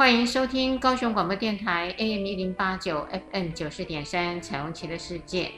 [0.00, 5.50] 欢迎收听高雄广播电台 AM 一零八九 FM 九四点三彩虹旗的世界。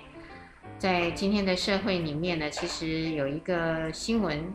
[0.80, 4.52] 在今天的社会里面呢，其实有一个新闻，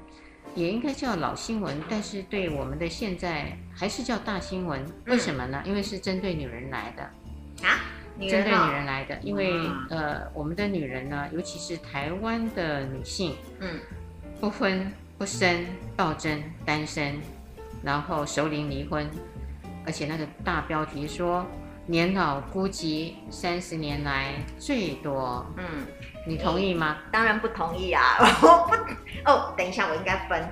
[0.54, 4.86] 也应该叫老新闻，但是对我们的现在还是叫大新闻。
[5.06, 5.64] 为什么呢？
[5.66, 7.04] 因为是针对女人来的
[7.66, 7.80] 啊，
[8.20, 9.54] 针对女人来的，因为
[9.90, 13.80] 呃，我们的女人呢，尤其是台湾的女性，嗯，
[14.42, 14.92] 不婚。
[15.18, 17.20] 不生、暴增、单身，
[17.82, 19.10] 然后熟龄离婚，
[19.88, 21.46] 而且那个大标题说
[21.86, 25.46] 年老孤寂三十年来最多。
[25.56, 25.88] 嗯，
[26.28, 26.98] 你同意吗？
[27.10, 28.04] 当然不同意啊！
[28.44, 28.76] 我不
[29.24, 30.46] 哦，等一下，我应该分。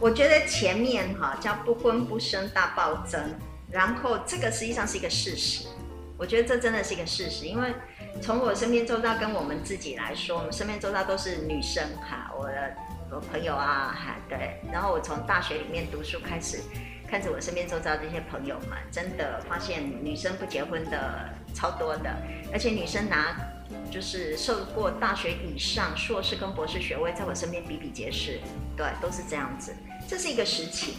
[0.00, 3.20] 我觉得前面哈叫不婚不生大暴增，
[3.70, 5.68] 然后这个实际上是一个事实。
[6.16, 7.74] 我觉得这真的是一个事实，因为
[8.22, 12.74] 从我身边周遭跟我们自己来说，我们身边周遭都是女生哈，我的。
[13.10, 16.60] 我朋友啊，哈，对，然后我从大学里面读书开始，
[17.10, 22.14] 看着我身边周遭这些朋友们，真的发现女生不结婚的超多的，
[22.52, 23.34] 而且女生拿
[23.90, 28.38] 就是受过大学以上硕士跟博士学位，在我身边比比皆是，
[28.76, 29.74] 对，都是这样子，
[30.06, 30.96] 这是一个实情。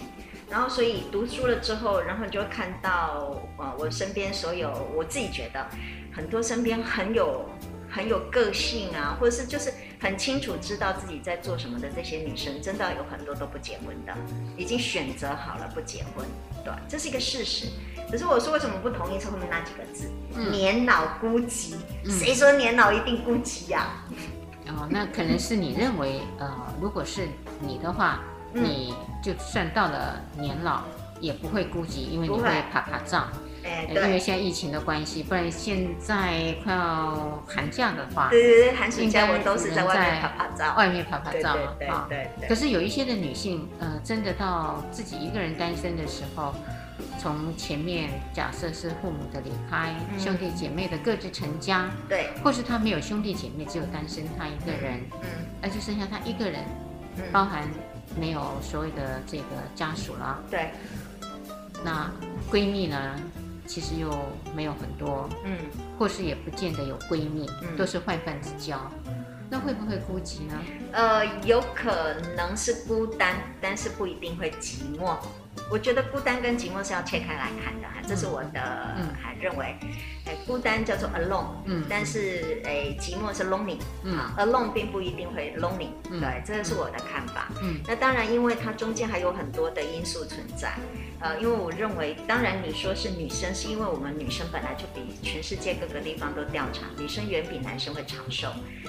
[0.50, 5.64] 然后所以读书了之后，然后你就会看到，呃，我身边所有我自己觉得
[6.12, 7.48] 很多身边很有
[7.88, 9.72] 很有个性啊，或者是就是。
[10.00, 14.14] 很清楚知道自己在做什么的这些女生，真的有很多都不结婚的，
[14.56, 16.26] 已经选择好了不结婚，
[16.64, 17.68] 对，这是一个事实。
[18.10, 20.10] 可是我说为什么不同意是后面那几个字？
[20.36, 21.76] 嗯、年老孤寂，
[22.10, 24.06] 谁说年老一定孤寂呀、啊？
[24.70, 27.28] 哦，那可能是你认为，呃，如果是
[27.60, 28.22] 你的话，
[28.54, 30.84] 你就算到了年老，
[31.20, 33.18] 也不会孤寂，因为你会趴趴走。
[33.64, 42.48] 哎，因为现在疫情的关系，不然现在快要寒假的话，对对对，寒暑假我都是在外面拍拍照，外面趴趴走，对对对对。
[42.48, 46.54] 可是有一些的女性，呃，真的到自己一个人单身的时候，
[47.20, 55.28] 从前面假设是父母的离开，兄弟姐妹的各自成家，对，或是她没有兄弟姐妹，只有单身她一个人，嗯，
[55.62, 56.64] 而就剩下她一个人，
[57.32, 57.68] 包含
[58.20, 59.44] 没有所谓的这个
[59.76, 60.70] 家属了，对。
[61.82, 62.12] 那
[62.52, 63.16] 闺蜜呢？
[63.70, 64.10] 其实又
[64.56, 65.56] 没有很多，嗯，
[66.00, 68.80] 或是也不见得有闺蜜，嗯，都是坏饭之交，
[69.48, 70.60] 那会不会孤寂呢？
[70.92, 75.16] 呃，有可能是孤单，但是不一定会寂寞。
[75.72, 78.60] 我觉得孤单跟寂寞是要切开来看的哈，这是我的
[79.22, 79.76] 还认为，
[80.26, 90.74] 哎，孤单叫做 alone，嗯，但是哎，寂寞是 lonely，嗯，alone 并不一定会 lonely，对，这个是我的看法，嗯，那当然，因为它中间还有很多的因素存在。
[91.22, 98.48] 呃，因为我认为，当然你说是女生，是因为我们女生本来就比全世界各个地方都调查，女生远比男生会长寿，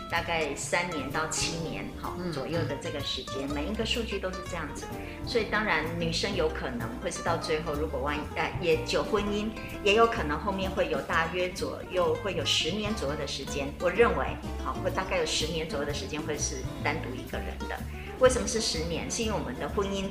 [0.09, 4.87] 大概三年到七年好左右的这个时间，每一个数据都是这样子，
[5.27, 9.49] 所以当然女生有可能会是到最后，如果万一呃也久婚姻，
[9.83, 14.27] 也有可能后面会有大约左右会有十年左右的时间，我认为
[14.65, 17.78] 好会大概有十年左右的时间会是单独一个人的，
[18.19, 19.11] 为什么是十年？
[19.11, 20.06] 是因为我们的婚姻。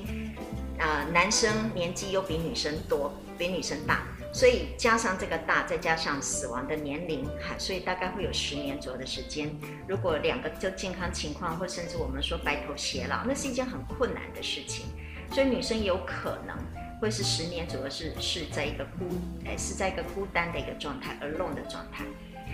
[0.81, 9.53] 啊、呃，男生年纪又比女生多，比女生大，所以加上这个大，再加上死亡的年龄，哈，所以大概会有十年左右的时间。
[9.89, 14.85] 如果两个就健康情况，或甚至我们说白头偕老，那是一件很困难的事情。
[15.33, 16.55] 所以女生有可能
[16.99, 19.07] 会是十年左右是是在一个孤，
[19.45, 22.03] 哎，是在一个孤单的一个状态，alone 的状态。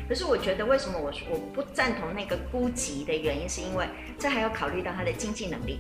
[0.08, 3.88] 可是我觉得，为什么我我不赞同那个孤寂的原因，是因为
[4.20, 5.80] 这还要考虑到他的经济能力。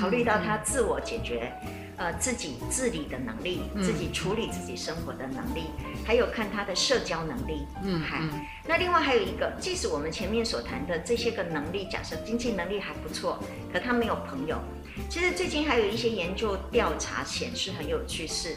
[0.00, 1.52] 考虑到他自我解决，
[1.96, 5.66] 呃，自己自理的能力，自己处理自己生活的能力，
[6.04, 7.64] 还有看他的社交能力。
[7.84, 8.20] 嗯，还
[8.66, 13.38] 那另外还有一个，即使我们前面所谈的这些个能力，假设经济能力还不错，
[13.72, 14.58] 可他没有朋友。
[15.08, 18.56] 其实最近还有一些研究调查显示很有趣，是，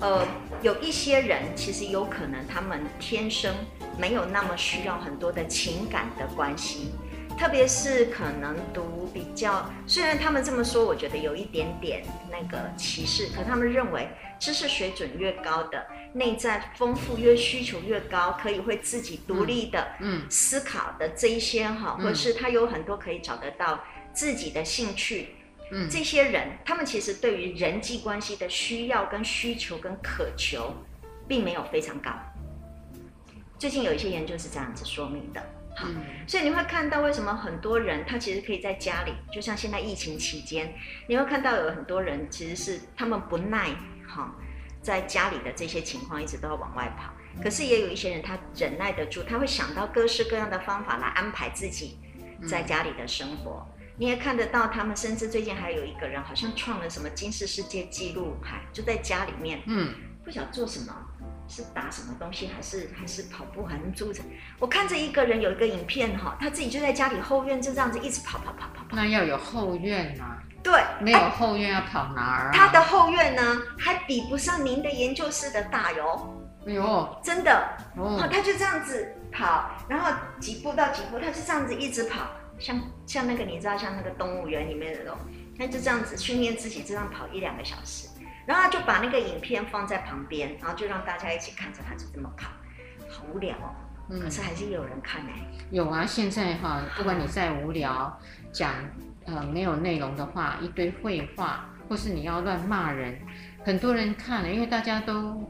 [0.00, 0.26] 呃，
[0.62, 3.54] 有一些人其实有可能他们天生
[3.98, 6.92] 没有那么需要很多的情感的关系。
[7.38, 23.82] 特别是可能读比较，虽然他们这么说，我觉得有一点点那个歧视，可他们认为知识水准越高的，内在丰富越需求越高，可以会自己独立的嗯思考的这一些哈，或是他有很多可以找得到
[24.12, 25.28] 自己的兴趣，
[25.72, 30.74] 嗯，这些人他们其实对于人际关系的需要跟需求跟渴求，
[31.28, 32.10] 并没有非常高。
[33.58, 35.40] 最近有一些研究是这样子说明的。
[35.76, 40.74] 好，嗯、所以你会看到为什么很多人他其实可以在家里，就像现在疫情期间，
[41.06, 43.68] 你会看到有很多人其实是他们不耐
[44.08, 44.34] 哈，
[44.82, 47.12] 在家里的这些情况一直都要往外跑。
[47.40, 51.98] 可是也有一些人他忍耐得住，他会想到各式各样的方法来安排自己
[52.48, 53.64] 在家里的生活。
[53.78, 59.92] 嗯、你也看得到他们，甚至最近还有一个人好像创了什么金氏世界纪录，还就在家里面，嗯，
[60.24, 60.96] 不晓得做什么。
[61.46, 64.22] 是打什么东西，还是还是跑步，还是住着？
[64.60, 68.96] 我看着一个人有一个影片哈，他自己就在家里后院就这样子一直跑跑跑跑跑。
[68.96, 70.38] 那要有后院啊。
[70.62, 72.52] 对，没有后院要跑哪儿啊？
[72.54, 73.42] 他的后院呢，
[73.76, 76.40] 还比不上您的研究室的大哟。
[76.66, 80.08] 哎呦，真的哦，他就这样子跑，然后
[80.38, 82.28] 几步到几步，他就这样子一直跑，
[82.60, 85.18] 像像那个你知道，像那个动物园里面的那种，
[85.58, 88.08] 他就这样子训练自己这样跑一两个小时。
[88.46, 92.50] 然后他就把那个影片放在旁边，然后就让大家一起看着他就这么跑，
[93.08, 93.74] 好无聊哦。
[94.08, 95.30] 嗯，可是还是有人看呢。
[95.70, 98.18] 有啊，现在哈，不管你再无聊，
[98.50, 98.72] 讲
[99.26, 103.20] 呃没有内容的话，一堆废话，或是你要乱骂人，
[103.64, 105.48] 很多人看了，因为大家都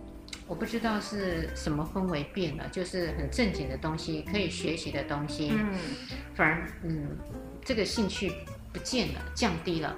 [0.50, 5.78] 我不知道是什么氛围变了，就是很正经的东西，可以学习的东西，嗯，
[6.34, 7.16] 反而嗯
[7.64, 8.32] 这个兴趣
[8.72, 9.96] 不见了，降低了，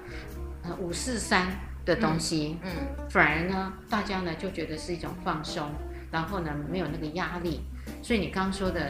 [0.65, 1.49] 呃五四三。
[1.85, 5.69] 的东西，嗯，嗯，反而呢，大家呢就觉得是一种放松，
[6.13, 7.61] 然后呢没有那个压力，
[8.01, 8.81] 所以你刚刚说的，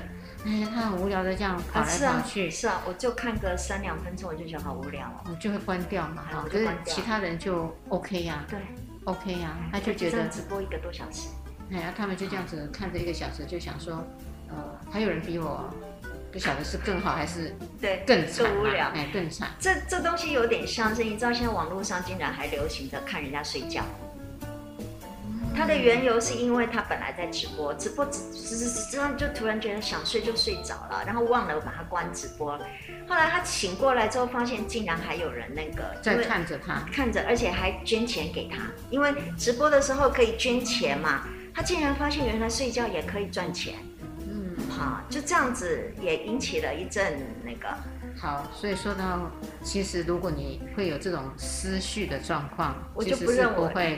[0.44, 8.59] 哎，他很无聊的这样跑来跑去，啊是，啊是啊，我就看个三两分钟，我就觉得好无聊哦，我就会关掉嘛，哈，可是其他人就 OK 呀，啊，对
[9.05, 11.31] ，OK 呀，啊，他就觉得直播一个多小时，
[11.73, 14.05] 哎呀，他们就这样子看着一个小时，就想说，
[14.49, 14.57] 呃，
[14.91, 15.73] 还有人比我。
[16.31, 19.51] 不晓得是更好还是对更惨，更无聊，哎，更惨。
[19.61, 23.85] 这这东西有点像是，你知道现在网络上竟然还流行着看人家睡觉。
[25.55, 32.57] 他的缘由是因为他本来在直播，直播直直直直就突然觉得想睡就睡着了，然后忘了把它关直播。
[33.07, 41.29] 后来他醒过来之后，发现竟然还有人那个在看着他，看着，而且还捐钱给他，因为直播的时候可以捐钱嘛。
[41.54, 43.75] 他竟然发现原来睡觉也可以赚钱。
[44.20, 47.69] 嗯，好，就这样子也引起了一阵那个。
[48.16, 49.31] 好，所以说到，
[49.64, 53.54] 其实如果你会有这种思绪的状况，我就不认为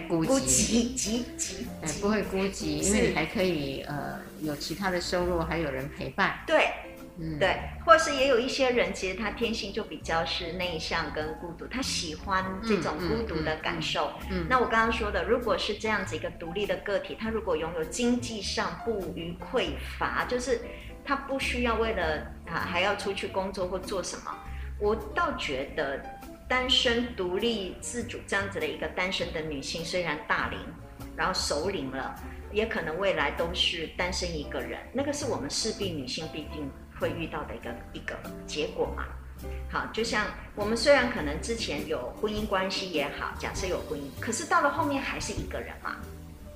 [0.09, 1.53] 不会孤寂，寂寂寂，
[1.83, 6.39] 哎，不会孤寂，因为你还可以呃有其他的收入，还有人陪伴。
[6.47, 6.69] 对。
[7.17, 14.13] 嗯，对，或是也有一些人，其实他天性就比较是内向跟孤独，他喜欢这种孤独的感受。
[14.23, 20.61] 嗯，嗯嗯嗯，那我刚刚说的，如果是这样子一个独立的个体，他如果拥有经济上不虞匮乏，就是
[21.05, 24.37] 他不需要为了啊还要出去工作或做什么，
[24.81, 26.05] 我倒觉得
[26.49, 30.59] 单身独立自主这样子的一个单身的女性，虽然大龄，
[31.17, 32.13] 然后熟龄了，
[32.51, 36.69] 也可能未来都是单身一个人，那个是我们势必女性必定。
[37.05, 38.17] 会遇到的一个一个
[38.47, 39.05] 结果嘛？
[39.71, 40.25] 好，就像
[40.55, 45.97] 我们虽然可能之前有婚姻关系也好，假设有婚姻，可是到了后面还是一个人嘛？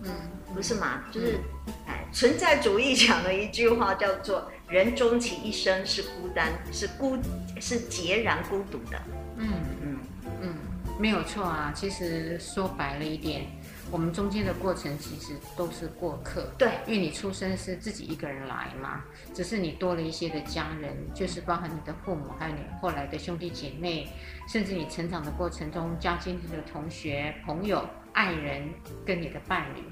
[0.05, 0.11] 嗯，
[0.55, 1.05] 不是吗？
[1.13, 1.39] 就是，
[1.87, 7.19] 哎，存在主义讲的一句话叫做“人终其一生是孤单，是孤，
[7.61, 8.99] 是孑然孤独的。”
[9.37, 9.49] 嗯
[9.83, 9.99] 嗯
[10.41, 10.55] 嗯，
[10.99, 11.71] 没有错啊。
[11.75, 13.45] 其实说白了一点。
[13.91, 19.03] 我们中间的过程其实都是过客，对，因为你出生是自己一个人来嘛，
[19.35, 24.09] 只是你多了一些的家人，就是包含你的父母，还有你后来的兄弟姐妹，
[24.47, 28.69] 甚至你成长的过程中加进去的同学、朋友、爱人
[29.07, 29.83] 跟你的伴侣，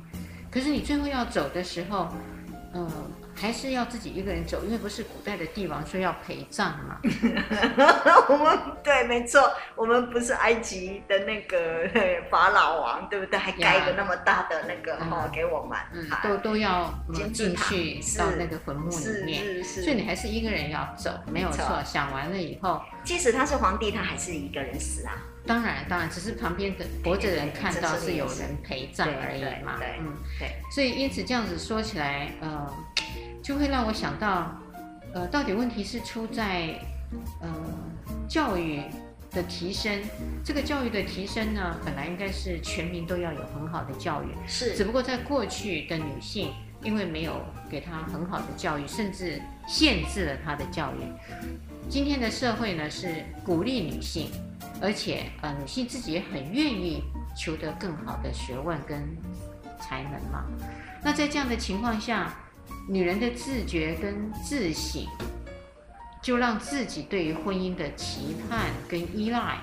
[0.50, 2.08] 可是你最后要走的时候，
[2.74, 3.25] 嗯、呃。
[3.38, 6.98] 还是要自己一个人走，因为不是古代的帝王说要陪葬嘛。
[8.28, 11.88] 我们对，没错，我们不是埃及的那个
[12.30, 13.38] 法老王，对不对？
[13.38, 16.92] 还盖一个那么大的那个哈、嗯、给我们，嗯、都都要
[17.32, 19.44] 进去到那个坟墓里面。
[19.44, 21.64] 是是是，所以你还是一个人要走，没有错。
[21.64, 25.12] 错想完了以后，即使他是皇帝，他还是一个人死啊。
[25.46, 29.76] 当然，当然，只是旁边的活着人看到是有人陪葬而已嘛。
[29.78, 30.50] 对，嗯，对。
[30.70, 32.74] 所以因此这样子说起来，呃。
[33.42, 34.60] 就会让我想到，
[35.14, 36.74] 呃，到底问题是出在，
[37.40, 37.48] 呃，
[38.28, 38.82] 教育
[39.30, 40.02] 的提升。
[40.44, 44.74] 这个教育的提升呢，本来应该是全民都要有很好的教育，是。
[44.74, 50.98] 只不过在过去的女性，因为没有给她很好的教育，甚至限制了她的教育。
[51.88, 54.28] 今天的社会呢，是鼓励女性，
[54.80, 57.02] 而且呃，女性自己也很愿意
[57.36, 59.16] 求得更好的学问跟
[59.80, 60.44] 才能嘛。
[61.02, 62.34] 那在这样的情况下，
[62.88, 65.06] 女人的自觉跟自省，
[66.22, 69.58] 就让自己对于婚姻的期盼跟依赖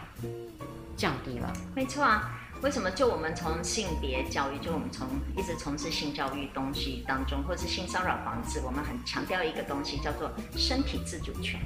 [0.96, 1.52] 降低了。
[1.76, 2.90] 没错啊，为什么？
[2.92, 11.60] 就我们从性别教育，就我们从一直从事性教育东西当中，或是性骚扰防治，我们很强调一个东西，叫做身体自主权。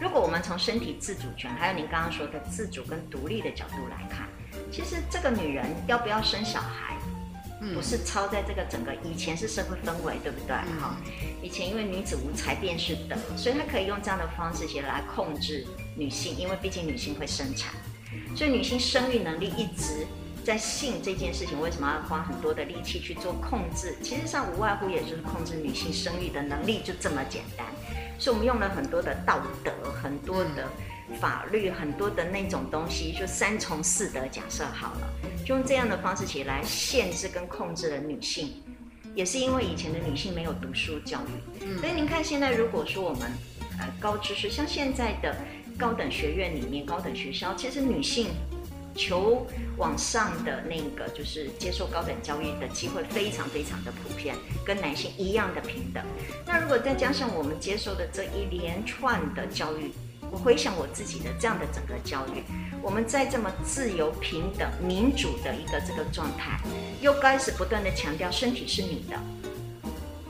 [0.00, 4.28] 如果我们从身体自主权，还有您刚刚说的自主跟独立的角度来看，
[4.70, 6.96] 其实这个女人要不要生小孩，
[7.74, 10.56] 不是超在这个整个以前是社会氛围，对不对？
[10.80, 10.96] 哈，
[11.42, 15.66] 以前因为女子无才便是德，所以她可以用这样的方式去来控制
[15.96, 17.72] 女性，因为毕竟女性会生产，
[18.36, 20.06] 所以女性生育能力一直。
[20.44, 23.94] 在性这件事情，为什么要花很多的力气去做控制？
[24.02, 27.66] 其实上无外乎也就是控制女性生育的能力，就这么简单。
[28.18, 29.72] 所以我们用了很多的道德、
[30.02, 30.68] 很多的
[31.20, 35.08] 法律、很多的那种东西，就三从四德假设好了，
[35.44, 38.62] 就用这样的方式起来限制跟控制了女性。
[39.14, 43.30] 也是因为以前的女性没有读书教育，所以您看现在如果说我们
[43.78, 45.34] 呃高知识，像现在的
[45.78, 48.28] 高等学院里面、高等学校，其实女性。
[48.98, 54.34] 求往上的那个，就是接受高等教育的机会非常非常的普遍，
[54.66, 56.04] 跟男性一样的平等。
[56.44, 59.92] 那如果再加上我们接受的这一连串的教育，
[60.32, 62.42] 我回想我自己的这样的整个教育，
[62.82, 66.60] 我们在这么自由、平等、民主的一个这个状态，
[67.00, 69.16] 又开始不断的强调身体是你的，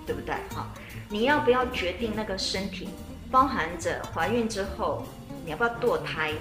[0.06, 0.34] 对不对？
[0.54, 0.72] 好，
[1.08, 2.90] 你要不要决定那个身体，
[3.30, 5.02] 包含着怀孕之后
[5.44, 6.32] 你要不要堕胎？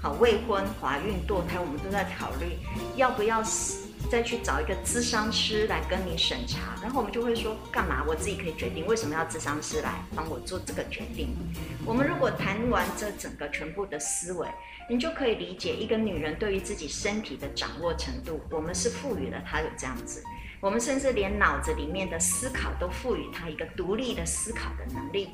[0.00, 2.56] 好，未婚、怀孕、堕胎，我们都在考虑
[2.94, 3.42] 要不要
[4.08, 6.76] 再去找一个咨商师来跟你审查。
[6.80, 8.04] 然后我们就会说，干嘛？
[8.06, 11.36] 我自己可以决定，为什么要咨商师来帮我做这个决定？
[11.84, 14.46] 我们如果谈完这整个全部的思维，
[14.88, 18.40] 你就可以理解一个女人对于自己身体的掌握程度。
[18.50, 20.22] 我们是赋予了她有这样子，
[20.60, 25.30] 我们甚至连脑子里面的思考都赋予她一个独立的思考的能力。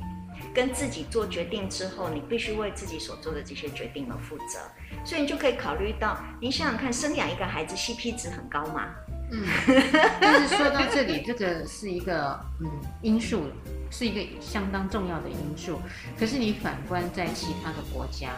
[0.55, 4.61] 跟自己做决定之后，你必须为自己所做的这些决定而负责，
[5.05, 8.95] 所以你就可以考虑到，你想想看，生养一个孩子 CP 值很高吗？
[9.33, 9.43] 嗯，
[10.21, 12.71] 但是说到这里，这个是一个嗯
[13.03, 13.45] 因素，
[13.91, 15.81] 是一个相当重要的因素。
[16.19, 18.29] 可是你反观在其他的国家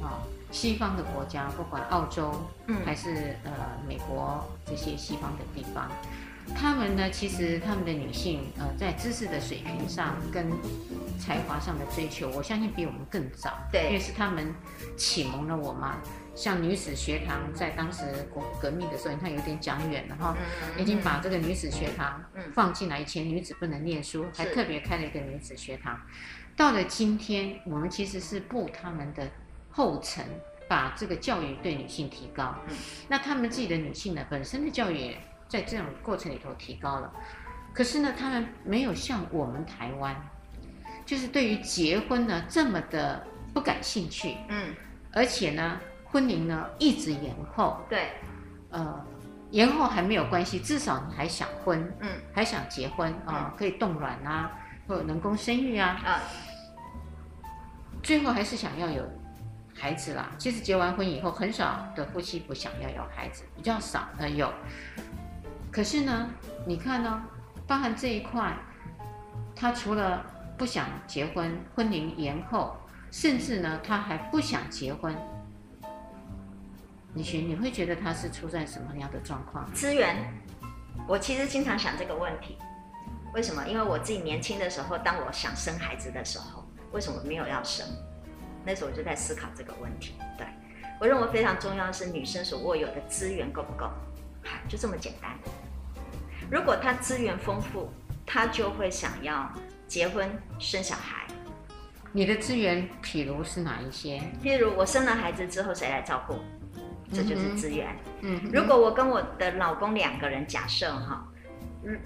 [0.00, 2.32] 啊，西方的国家，不管澳洲，
[2.68, 3.50] 嗯，还是呃
[3.88, 5.90] 美国这些西方的地方。
[6.54, 10.50] 他们呢，其实他们的女性，呃，在知识的水平上跟
[11.18, 13.58] 才华上的追求，我相信比我们更早。
[13.72, 14.54] 对，因为是他们
[14.96, 15.98] 启蒙了我嘛。
[16.34, 20.36] 像女子学堂，在当时国革命的时候，你看有点讲远了哈，
[20.78, 22.22] 已经把这个女子学堂
[22.54, 23.00] 放进来。
[23.00, 25.98] 以前女子不能念书，还特别开了一个女子学堂。
[26.54, 29.26] 到了今天，我们其实是步他们的
[29.70, 30.24] 后尘，
[30.68, 32.54] 把这个教育对女性提高。
[33.08, 35.16] 那他们自己的女性呢，本身的教育。
[35.48, 37.12] 在这种过程里头提高了，
[37.72, 40.14] 可是呢，他们没有像我们台湾，
[41.04, 43.24] 就是对于结婚呢这么的
[43.54, 44.74] 不感兴趣，嗯，
[45.12, 48.10] 而且呢，婚龄呢一直延后，对，
[48.70, 49.04] 呃，
[49.50, 54.50] 延后还没有关系，至少你还想婚，嗯，还想结婚啊，呃，可以冻卵啊，
[54.88, 56.20] 或者人工生育啊，啊，
[58.02, 59.02] 最后还是想要有
[59.74, 60.30] 孩子啦。
[60.38, 64.52] 其实结完婚以后，很少的夫妻不想要有孩子，比较少的有。
[65.76, 66.30] 可是呢，
[66.64, 67.22] 你看呢，
[67.66, 68.56] 包含这一块，
[69.54, 70.24] 他除了
[70.56, 72.78] 不想结婚，婚龄延后，
[73.10, 75.14] 甚至呢，他还不想结婚。
[77.12, 79.70] 你觉你会觉得他是出在什么样的状况？
[79.74, 80.32] 资源，
[81.06, 82.56] 我其实经常想这个问题，
[83.34, 83.62] 为什么？
[83.68, 87.86] 因为我自己年轻的时候，当我想生孩子的时候，为什么没有要生？
[88.64, 90.14] 那时候我就在思考这个问题。
[90.38, 90.46] 对，
[90.98, 93.90] 我认为非常重要的是女生所握有的资源够不够？
[94.66, 95.36] 就这么简单。
[96.50, 97.90] 如果他资源丰富，
[98.24, 99.52] 他就会想要
[99.86, 101.26] 结婚生小孩。
[102.12, 104.22] 你的资源，譬如是哪一些？
[104.42, 106.38] 譬如我生了孩子之后，谁来照顾？
[107.12, 107.96] 这就是资源。
[108.20, 111.26] 嗯，如果我跟我的老公两个人，假设哈。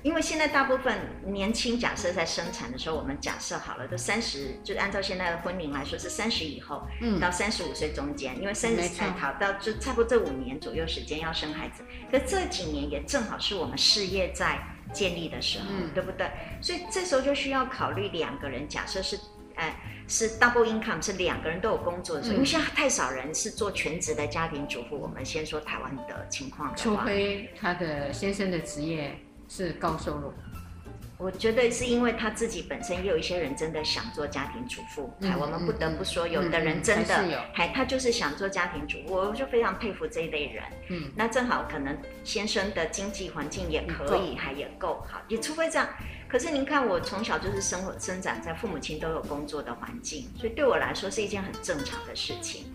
[0.02, 0.94] 因为现在大部分
[1.24, 14.58] 年轻，假设在生产的时候，我们假设好了，都三十，就按照现在的婚龄来说是三十以后，嗯，到三十五岁中间，因为三十才好到就差不多这五年左右时间要生孩子，可这几年也正好是我们事业在
[14.92, 16.30] 建立的时候，嗯，对不对？
[16.60, 19.18] 所以这时候就需要考虑两个人，假设是，
[19.54, 24.98] 哎，是 double income，是两个人都有工作的时候，嗯，因为现在太少人是做全职的家庭主妇。
[24.98, 29.18] 我们先说台湾的情况的话，除非他的先生的职业。
[29.50, 30.32] 是高收入，
[31.18, 35.12] 我觉得是因为他自己本身也有一些人真的想做家庭主妇。
[35.22, 40.62] 哎、嗯，我们不得不说，有的人真的，还、嗯、他就是想做家庭主妇，我就非常佩服这一类人。
[40.90, 45.88] 嗯，那正好可能先生的经济环境也可以，还也够好，也除非这样。
[46.28, 52.72] 可是您看，我从小就是生活生长在父母亲都有工作的环境，所以对我来说是一件很正常的事情。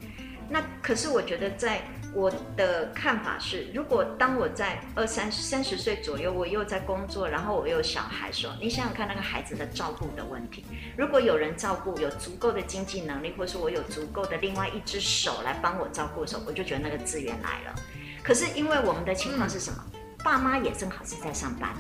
[0.50, 1.82] 那可是我觉得在
[2.16, 10.64] 我的看法是，如果当我在二三三十岁左右，我又在工作，然后我又有小孩的时候，你想想看那个孩子的照顾的问题。
[10.98, 17.76] 如果有人照顾，有足够的经济能力，或者说我有足够的另外一只手来帮我照顾的时候，我就觉得那个资源来了。
[18.24, 19.84] 可是因为我们的情况是什么？
[20.24, 21.74] 爸妈也正好是在上班。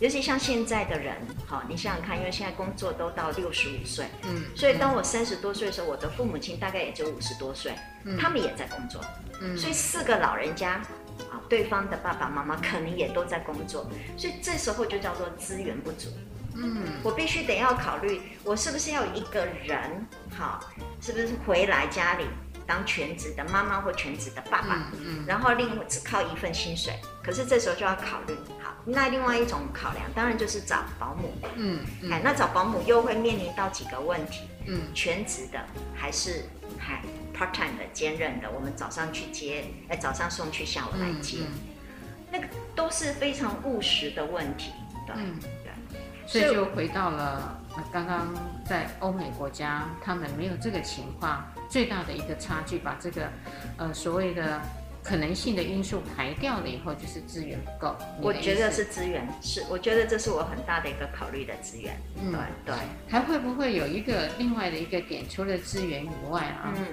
[0.00, 7.72] 尤其像现在的人，好，你想想看，因为现在工作都到六十五岁，嗯，所以当我三十多岁的时候，我的父母亲大概也就五十多岁，
[8.04, 9.00] 嗯，他们也在工作，
[9.40, 10.72] 嗯，所以四个老人家，
[11.30, 16.08] 啊，对方的爸爸妈妈可能也都在工作，所以这时候就叫做资源不足，
[16.56, 20.60] 嗯，我必须得要考虑，我是不是要一个人，好，
[21.00, 22.26] 是不是回来家里？
[22.66, 32.12] 当全职的妈妈或全职的爸爸，嗯嗯、然后另外只靠一份薪水，可是这时候就要考虑，好，那另外一种考量，当然就是找保姆，嗯，嗯。
[32.12, 35.58] 哎，那找保姆又会面临到几个问题，嗯，全职的
[35.94, 36.44] 还是
[36.78, 37.02] 还
[37.36, 41.58] part time 的兼任的，我们早上去接，哎，早上送去，下午来接，嗯嗯、
[42.30, 44.72] 那个都是非常务实的问题，
[45.06, 47.60] 对，嗯、对，所以就回到了
[47.92, 48.34] 刚刚
[48.66, 51.44] 在欧美国家，他们没有这个情况。
[51.66, 53.28] 最大的一个差距，把这个，
[53.78, 54.60] 呃，所谓的
[55.04, 57.94] 可能性的因素排掉了以后，就是资源不够。
[58.22, 61.94] 我觉得是资源，是我觉得这是我很大的一个考虑的资源。
[62.18, 62.74] 嗯，对对。
[63.06, 66.86] 还会不会有一个另外的一个点，除了资源以外啊，嗯，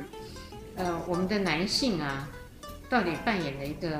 [0.75, 2.27] 呃，我们的男性啊，
[2.89, 3.97] 到底扮演了一个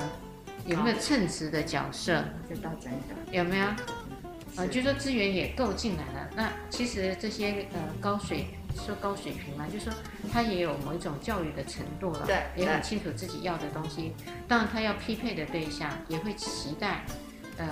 [0.66, 2.22] 有没有称职的角色？
[2.50, 3.32] 这倒真的。
[3.32, 3.68] 有没有？
[4.58, 8.48] 呃，就说资源也够进来了，那其实这些呃高水。
[8.76, 9.94] 说高水平嘛，就是说
[10.32, 14.14] 他也有某一种教育的程度了，对，也很清楚自己要的东西。
[14.48, 17.04] 当然，他要匹配的对象也会期待，
[17.58, 17.68] 呃，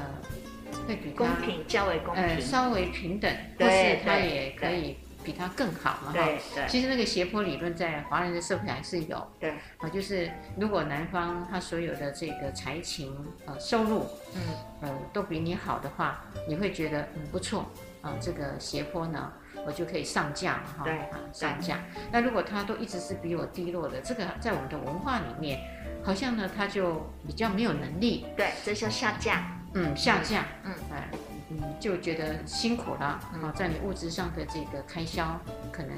[0.87, 6.67] 会比他公平，较为公平，呃，稍微平等，或是他也可以比他更好嘛，哈。
[6.67, 14.41] 其实那个斜坡理论在华人的社会还是有，对，啊，就是如果男方他所有的这个才情、呃收入，嗯，
[14.81, 17.65] 呃都比你好的话，你会觉得嗯不错，
[18.01, 19.31] 啊，这个斜坡呢。
[19.69, 20.99] 我就可以上架嘛，哈，对，
[21.31, 21.77] 上架。
[22.11, 25.59] 那如果他都一直是比我低落的，这个在我们的文化里面，
[26.03, 28.25] 好像呢他就比较没有能力。
[28.35, 29.45] 对，这叫下架。
[29.75, 30.43] 嗯，下架。
[30.63, 31.07] 嗯，哎，
[31.51, 33.05] 嗯，就觉得辛苦了。
[33.05, 35.39] 啊，在你物质上的这个开销，
[35.71, 35.95] 可能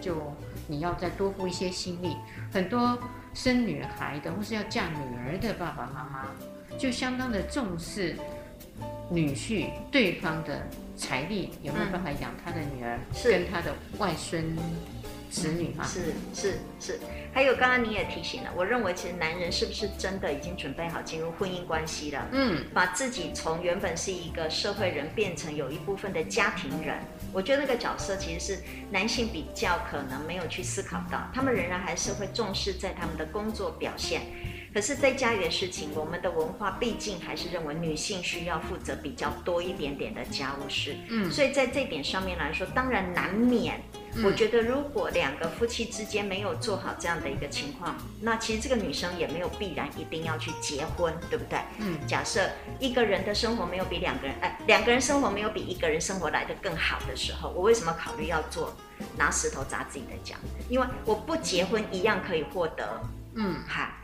[0.00, 0.32] 就
[0.68, 2.16] 你要再多付一些心力。
[2.52, 2.96] 很多
[3.34, 6.26] 生女孩的或是要嫁女儿的爸爸妈妈，
[6.78, 8.16] 就相当的重视
[9.10, 10.66] 女婿对方的。
[10.98, 14.56] 财力有没有办法养他的女儿，嗯、跟他的外孙
[15.30, 15.84] 子女哈？
[15.84, 16.98] 是是是，
[17.32, 22.26] 还有刚刚你也提醒了，我认为其实男人是不是真的已经准备好进入婚姻关系了？
[22.32, 26.98] 嗯，把自己从原本是一个社会人变成有一部分的家庭人，
[27.32, 34.22] 我觉得那个角色其实是男性比较可能没有去思考到，他们仍然还是会重视在他们的工作表现。
[34.74, 40.96] 可是，在家里的事情，我们的文化毕竟还是认为女性需要负责比较多一点点的家务事。
[41.08, 43.80] 嗯，所以在这点上面来说，当然难免。
[44.24, 51.58] 我觉得，如果两个夫妻之间没有做好这样的一个情况，那其实这个女生也没有必然一定要去结婚，对不对？
[51.78, 52.50] 嗯，假设
[52.80, 58.74] 一个人的生活没有比两个人，哎，两个人生活没有比一个人生活来得更好的时候，我为什么考虑要做
[59.16, 60.34] 拿石头砸自己的脚？
[60.68, 63.00] 因为我不结婚一样可以获得，
[63.34, 63.94] 嗯，哈。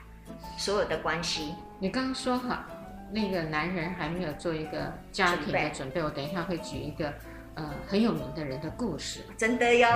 [0.57, 2.65] 所有的关系，你刚刚说哈，
[3.11, 7.13] 那个男人还没有做一个家庭的准备，准备我等一下会举一个
[7.55, 9.89] 呃很有名的人的故事，真的哟。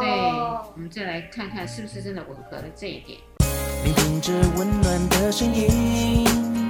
[0.00, 0.08] 对，
[0.74, 3.18] 我们再来看看是不是真的吻合了这一点。
[3.84, 6.24] 聆听着温暖的声音，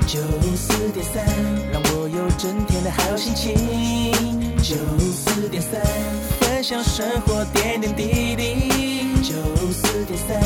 [0.06, 0.18] 九
[0.56, 1.24] 四点三，
[1.70, 3.54] 让我有整天的好心情。
[4.58, 4.76] 九
[5.10, 5.80] 四点三，
[6.40, 9.22] 分享生活点点滴滴。
[9.22, 9.34] 九
[9.70, 10.40] 四点三，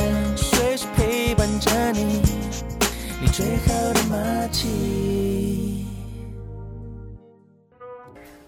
[3.36, 5.84] 最好的默契。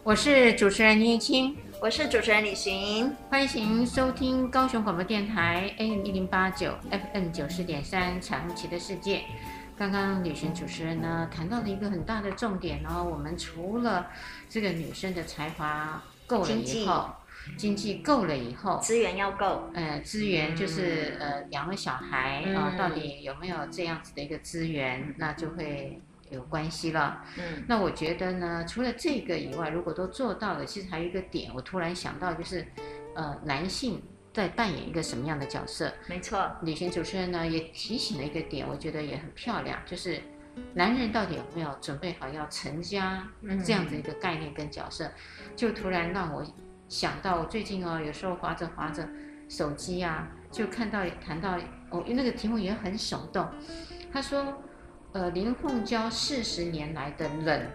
[0.02, 9.18] 我是主持人倪玉清，我是主持人李寻，欢迎收听高雄广播电台 AM 一零八九 FM 九十点三《彩虹旗的世界》。
[9.76, 14.06] 刚刚李寻主持人呢谈到了一个很大的重点，哦我们除了
[14.48, 17.10] 这个女生的才华够了以后。
[17.56, 19.70] 经济够了以后，资源要够。
[19.74, 27.24] 呃，资源就是呃养了小孩啊，到底有没有这样子的一个资源，那就会有关系了。
[27.36, 32.64] 嗯，那我觉得呢，除了这个以外，如果都做到了，其实还有一个点，我突然想到就是，
[33.14, 34.00] 呃，男性
[34.32, 35.92] 在扮演一个什么样的角色？
[36.06, 40.20] 没错，旅行主持人呢也提醒了一个点，我觉得也很漂亮，就是
[40.74, 43.26] 男人到底有没有准备好要成家
[43.64, 45.10] 这样子一个概念跟角色，
[45.56, 46.46] 就突然让我。
[46.88, 49.06] 想到我最近哦，有时候划着划着
[49.48, 51.56] 手机啊，就看到谈到
[51.90, 53.46] 哦，因为那个题目也很手动。
[54.12, 54.62] 他说，
[55.12, 57.70] 呃，林凤娇四十年来的忍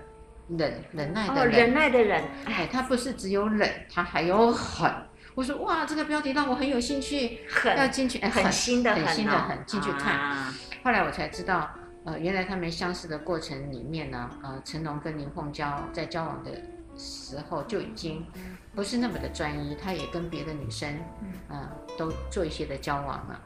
[0.49, 4.91] 忍忍耐的忍，哦、忍耐的忍，哎，他不是只有忍，他还有狠。
[5.35, 10.15] 我说哇，这个标题让我很有兴趣，狠要进去，哎，很新的很新的很进去看。
[10.15, 11.71] 啊、后来我才知道，
[12.03, 16.51] 呃，原来他们相识的过程里面呢，呃，成龙跟林凤娇在交往的
[16.95, 18.23] 时候就已经
[18.75, 20.99] 不是那么的专一，他也跟别的女生，
[21.47, 23.39] 呃，都做一些的交往了。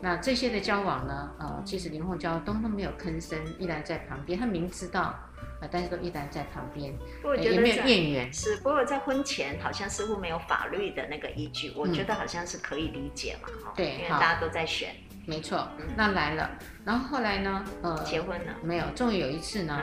[0.00, 4.38] 那这些的交往呢，呃，其实林凤娇都都没有吭声，依然在旁边。
[4.38, 5.14] 他明知道，
[5.60, 6.94] 呃，但是都依然在旁边，
[7.42, 8.32] 也没有怨言。
[8.32, 13.76] 是，不过在婚前好像似乎没有法律的那个依据，我觉得好像是可以理解嘛，哈、嗯。
[13.76, 14.94] 对，因为大家都在选。
[15.26, 16.50] 没错，那来了，
[16.86, 18.54] 然后后来呢，呃，结婚了。
[18.62, 19.78] 没有，终于有一次呢，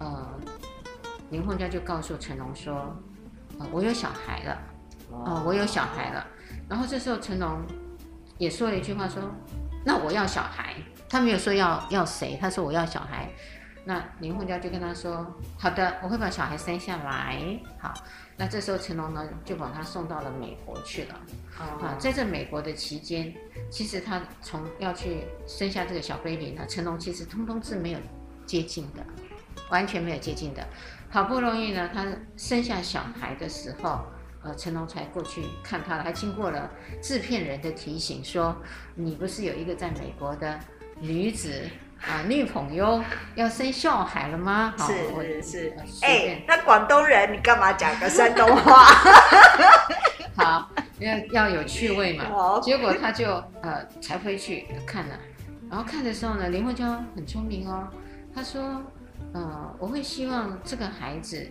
[0.00, 0.40] 嗯、呃，
[1.30, 2.92] 林凤娇就告诉成龙说，
[3.60, 4.58] 呃，我有小孩了，
[5.10, 6.26] 哦、呃，我有小孩了。
[6.68, 7.62] 然后这时候成龙。
[8.38, 9.22] 也说了一句话说，
[9.84, 10.74] 那我要小孩，
[11.10, 13.28] 他没有说要要谁，他说我要小孩。
[13.84, 15.26] 那林凤娇就跟他说，
[15.58, 17.38] 好的，我会把小孩生下来。
[17.78, 17.92] 好，
[18.38, 21.20] 那这时候成龙呢就把他送到了美国去了。
[21.58, 23.34] 哦、啊，在这美国的期间，
[23.70, 27.98] 其实他从要去生下这个小 baby 呢，成龙其实通通是没有
[28.46, 29.04] 接近的，
[29.68, 30.66] 完全没有接近的。
[31.10, 34.00] 好不容易呢，他生下小孩的时候。
[34.42, 36.70] 呃，成龙才过去看他了，还经过了
[37.02, 38.56] 制片人的提醒，说
[38.94, 40.58] 你不是有一个在美国的
[40.98, 41.68] 女子
[42.00, 44.72] 啊、呃、女朋友要生小孩了吗？
[44.78, 48.86] 好是是是，哎、欸，那广东人，你干嘛讲个山东话？
[50.34, 52.58] 好，要要有趣味嘛。
[52.62, 55.18] 结果他就呃才回去看了，
[55.68, 57.86] 然后看的时候呢，林慧娇很聪明哦，
[58.34, 58.82] 他说，
[59.32, 61.46] 呃，我会希望这个孩子。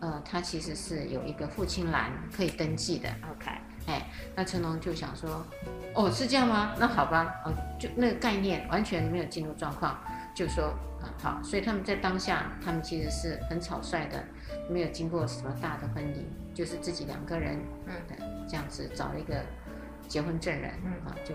[0.00, 3.06] 呃，他其实是有一个父亲栏可以登记的。
[3.30, 3.50] OK，
[3.86, 5.44] 哎，那成龙就想说，
[5.94, 6.74] 哦，是这样吗？
[6.78, 10.02] 那好吧，哦，就那个概念完全没有进入状况，
[10.34, 10.68] 就说
[11.02, 14.24] 啊好，所以他们在当下，他们其实是很草率的，
[14.70, 17.92] 没有经过什么大的婚礼，就是自己两个人，嗯，
[18.48, 19.44] 这样子找了一个
[20.08, 21.34] 结婚证人，嗯啊就，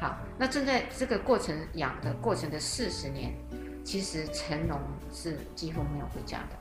[0.00, 3.34] 好，那正在这个过程养的过程的四十年，
[3.84, 4.78] 其实成龙
[5.12, 6.56] 是几乎没有回家的。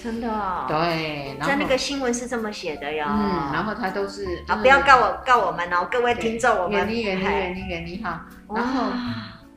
[0.00, 3.04] 真的、哦，对，在那个新闻是这么写的哟。
[3.08, 8.26] 嗯，然后他都是，啊，不要告我告我们哦，各位听众，我们远离远离远离远离哈。
[8.48, 8.90] 然后，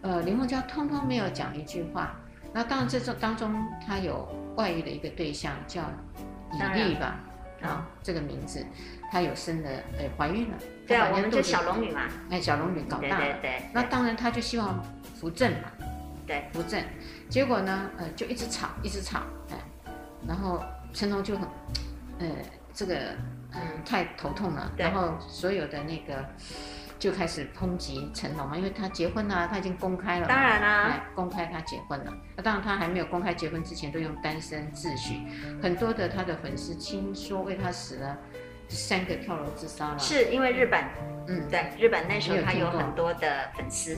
[0.01, 2.15] 呃，林凤娇通通没有讲一句话。
[2.53, 5.81] 那当然，这种当中他有外遇的一个对象叫
[6.51, 7.15] 李丽吧，
[7.61, 8.63] 啊，这个名字，
[9.11, 10.57] 她有生了，呃，怀孕了。
[10.87, 12.01] 对啊，我们就小龙女嘛。
[12.29, 13.17] 哎，小龙女搞大了。
[13.17, 13.61] 对对对。
[13.73, 14.83] 那当然，他就希望
[15.19, 15.69] 扶正嘛。
[16.31, 16.81] 对，扶正。
[17.27, 19.57] 结果呢，呃，就一直吵，一直吵，哎。
[20.25, 20.63] 然后
[20.93, 21.45] 成龙就很，
[22.19, 22.27] 呃，
[22.73, 22.95] 这个
[23.51, 24.71] 嗯太头痛了。
[24.77, 26.23] 然后所有的那个
[26.97, 30.27] 就开始抨击成龙嘛，因为他结婚了，他已经公开了。
[30.27, 32.13] 当然啦、啊，公开他结婚了。
[32.37, 35.19] 那当然他还没有公开结婚之前，都用单身自诩。
[35.61, 38.17] 很多的他的粉丝听说为他死了
[38.75, 39.99] 三个跳楼自杀了。
[39.99, 40.83] 是因为日本，
[41.27, 43.97] 嗯，对，日本那时候他有很多的粉丝，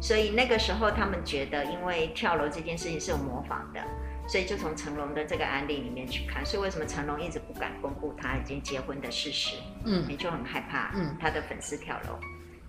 [0.00, 3.80] 所以那个时候他们觉得，因为跳楼这件事情是有模仿的。
[4.28, 9.56] 所以就从成龙的这个案例里面去看，所以为什么成龙一直不敢公布他已经结婚的事实？
[9.84, 12.16] 嗯，你就很害怕，嗯，他的粉丝跳楼。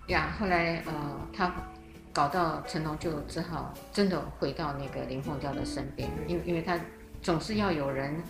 [0.08, 1.54] 呀，后来呃，他
[2.12, 6.76] 搞到成龙就只好真的回到那个林凤娇的身边，因为因为他
[7.20, 8.20] 总是要有人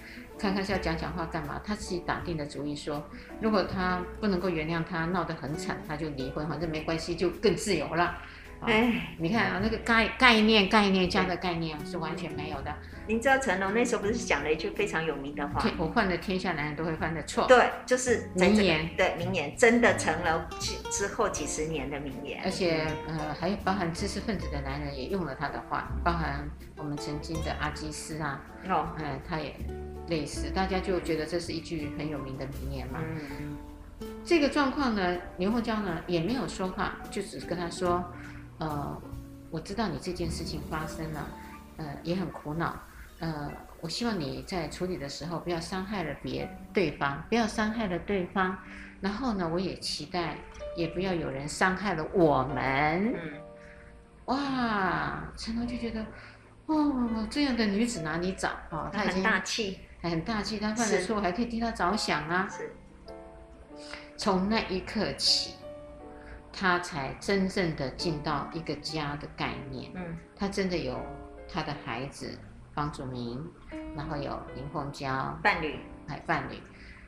[0.42, 3.00] 看看是要讲讲话干嘛，他自己打定的主意说，
[3.40, 8.18] 如果他不能够原谅他闹得很惨，他就离婚，反正没关系，就更自由了。
[8.62, 12.74] 哎，你看啊，那个概概念概念家的概念是完全没有的。
[13.06, 15.64] 您知道成龙那时候不是讲了一句非常有名的话？
[15.78, 17.46] 我犯了天下男人都会犯的错。
[17.46, 18.88] 对，就是名言。
[18.96, 20.48] 对，名言真的成了
[20.90, 22.40] 之后几十年的名言。
[22.44, 29.52] 而且呃，还有包含知识分子的男人也用了他的话，包含我们曾经的阿基斯啊，哦，嗯，他也
[30.08, 33.00] 类似，大家就觉得这是一句很有名的名言嘛。
[33.02, 33.56] 嗯。
[34.24, 38.04] 这个状况呢，林凤娇呢也没有说话，就只是跟他说。
[38.58, 39.02] 呃，
[39.50, 41.28] 我知道你这件事情发生了，
[41.78, 42.80] 呃，也很苦恼，
[43.18, 48.56] 呃，我希望你在处理的时候不要伤害了别对方，不要伤害了对方，
[49.00, 50.36] 然后呢，我也期待
[50.76, 53.12] 也不要有人伤害了我们。
[53.16, 53.32] 嗯，
[54.26, 56.06] 哇，陈龙就觉得，
[56.66, 58.90] 哦，这样的女子哪里找啊？
[58.92, 62.48] 她已经很大气，很大气，他犯了错还可以替他着想啊。
[62.50, 62.72] 是，
[64.16, 65.54] 从那一刻起。
[66.54, 71.00] 他才真正的进到一个家的概念，嗯，他真的有
[71.50, 72.38] 他的孩子
[72.74, 73.42] 房祖名，
[73.96, 76.60] 然后有林凤娇伴侣，哎伴侣，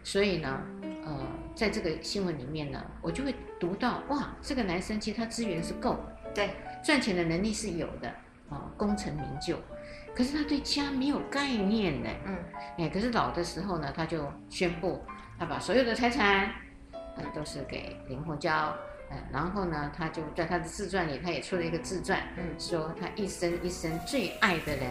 [0.02, 0.58] 所以呢，
[1.04, 6.50] 呃，在这个新闻里面呢，我就会读到哇，这个男生其实他资源是够的，对，
[6.82, 8.08] 赚钱的能力是有的
[8.48, 9.58] 啊，功成名就，
[10.14, 12.08] 可是他对家没有概念呢。
[12.24, 12.38] 嗯，
[12.78, 15.02] 哎，可是老的时候呢，他就宣布
[15.38, 16.50] 他把所有的财产，
[16.92, 18.74] 嗯，都是给林凤娇。
[19.10, 24.90] 嗯然后呢，他就在他的自传里，他也出了一个自传，嗯，说他一生一生最爱的人，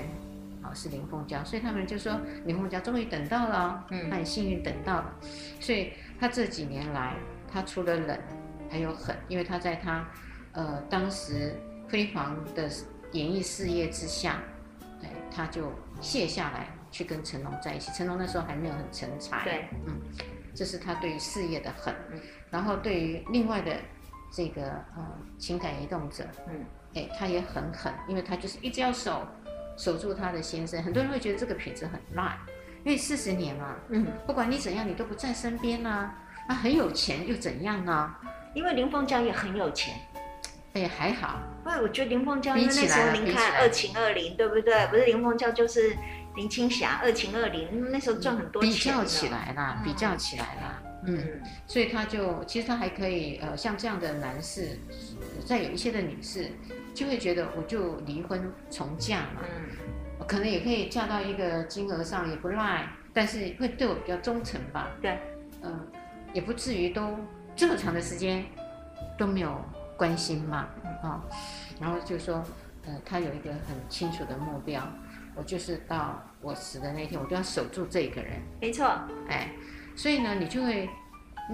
[0.61, 5.13] 哦，是林凤娇，所以他们就说林凤娇终于等到了，嗯，他很幸运等到了，
[5.59, 7.15] 所以他这几年来，
[7.51, 8.17] 他除了冷，
[8.69, 10.07] 还有狠，因为他在他，
[10.53, 11.53] 呃，当时
[11.89, 12.69] 辉煌的
[13.11, 14.52] 演艺事业之下，对，
[15.35, 19.99] 他就卸下来去跟成龙在一起，成龙那时候还没有很成才，对，嗯，
[20.53, 21.95] 这是他对于事业的狠，
[22.49, 23.75] 然后对于另外的。
[24.35, 24.63] 这个
[24.97, 26.65] 呃情感移动者，嗯，
[26.95, 29.27] 哎，他也很狠，因为他就是一直要守
[29.77, 30.81] 守住他的先生。
[30.81, 32.35] 很多人会觉得这个品质很烂，
[32.83, 36.15] 因为四十年嘛，嗯，不管你怎样，你都不在身边啊。
[36.47, 38.11] 他很有钱又怎样呢？
[38.55, 39.93] 因为林凤娇也很有钱，
[40.73, 41.39] 哎，还好。
[41.65, 44.87] 哎，我觉得林凤娇因为那时候您看《二情二零》，对不对？
[44.87, 45.95] 不是林凤娇就是
[46.35, 48.71] 林青霞，《二情二零》那时候赚很多钱。
[48.71, 50.81] 比较起来啦，比较起来啦。
[51.05, 54.79] 嗯，所以他就其实他还可以，呃，像这样的男士，
[55.45, 56.49] 再有一些的女士，
[56.93, 64.91] 就会觉得我就离婚重嫁嘛，嗯，可能也可以嫁到一个金额上也不赖，但是会对我比较忠诚吧？
[65.01, 65.19] 对，
[65.61, 65.87] 嗯，
[66.33, 67.19] 也不至于都
[67.53, 68.45] 这么长的时间
[69.17, 69.61] 都没有
[70.03, 70.67] 关心嘛，
[71.01, 71.23] 啊，
[71.79, 72.43] 然后就说，
[72.85, 74.85] 呃，他有一个很清楚的目标，
[75.33, 78.41] 我就是到我死的那天，我都要守住这个人。
[78.59, 78.85] 没错，
[79.29, 79.49] 哎。
[79.95, 80.89] 所以呢，你就会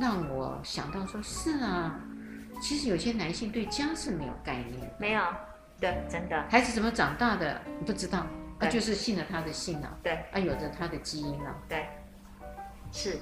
[0.01, 1.99] 让我想到说，是啊，
[2.59, 5.21] 其实有些男性对家是没有概念，没有，
[5.79, 8.25] 对，真的，孩子怎么长大的不知道，
[8.59, 11.85] 他就是信了他的信了，对，啊，有着他的基因了，对，
[12.91, 13.19] 是，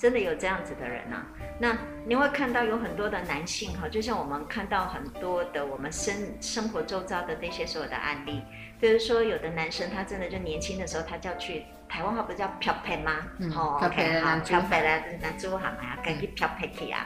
[0.00, 1.26] 真的有这样子的人啊。
[1.58, 8.42] 那你会看到有很多的男性哈，就像我们看到很多的我们生生活周遭的那些所有的案例，
[8.80, 11.64] 比如说有的男生他真的就年轻的时候他就要去。
[11.92, 13.16] 台湾话不是叫漂配吗？
[13.40, 17.04] 嗯、哦，OK，好，漂配来男猪行啊，赶紧漂配去啊。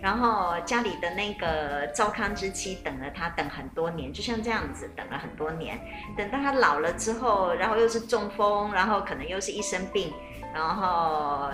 [0.00, 5.78] 然后家里的那个糟糠之妻等了他等很多年，就像这样子等了很多年。
[6.16, 10.10] 等到他老了之后，然后又是中风，然后可能又是一生病，
[10.54, 11.50] 然后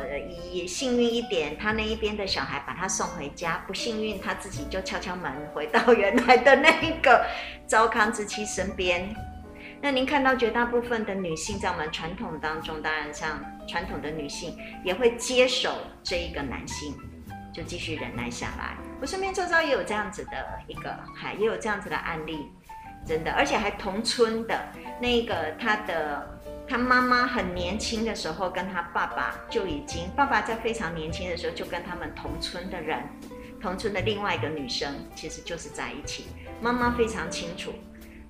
[0.53, 7.25] 以幸运一点，他那一边的小孩把他送回家；不幸运，他自己就敲敲门回到原来的那个
[7.67, 9.09] 糟糠之妻身边。
[9.81, 16.93] 那您看到绝大部分的女性在我们传统当中，当然像传统的女性也会接手这一个男性，
[17.55, 18.77] 就继续忍耐下来。
[19.01, 20.33] 我身边周遭也有这样子的
[20.67, 22.51] 一个，还也有这样子的案例，
[23.07, 24.61] 真的，而且还同村的
[25.01, 26.38] 那个他的
[26.69, 33.03] 他妈妈很年轻的时候跟他爸爸就已经，爸爸在非常年轻的时候就跟他们同村的人，
[33.61, 36.27] 同村的另外一个女生其实就是在一起，
[36.61, 37.73] 妈妈非常清楚。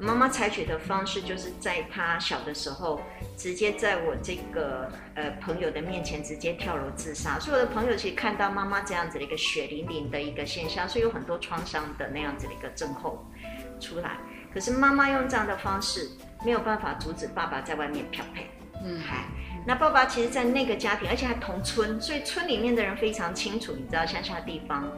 [0.00, 3.00] 妈妈采取的方式就是在她小的时候，
[3.36, 7.36] 直接在我这个呃朋友的面前直接跳楼自杀。
[7.40, 13.26] 所以我的朋友其实看到妈妈这样子的一个血淋淋的一个现象，所以有很多创伤的那样子的一个症候
[13.80, 14.18] 出来。
[14.54, 16.08] 可是妈妈用这样的方式
[16.44, 18.50] 没有办法阻止爸爸在外面漂配。
[18.84, 19.24] 嗯，嗨，
[19.66, 24.88] 那爸爸其实，在那个家庭，而且还同村，所以村里面的人非常清楚，你知道乡下地方，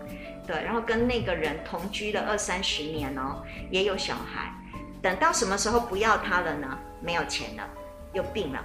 [0.47, 4.53] 对，然后跟那个人同居了二三十年哦，也有小孩。
[5.01, 6.79] 等到什么时候不要他了呢？
[7.01, 7.67] 没有钱了，
[8.13, 8.63] 又病了，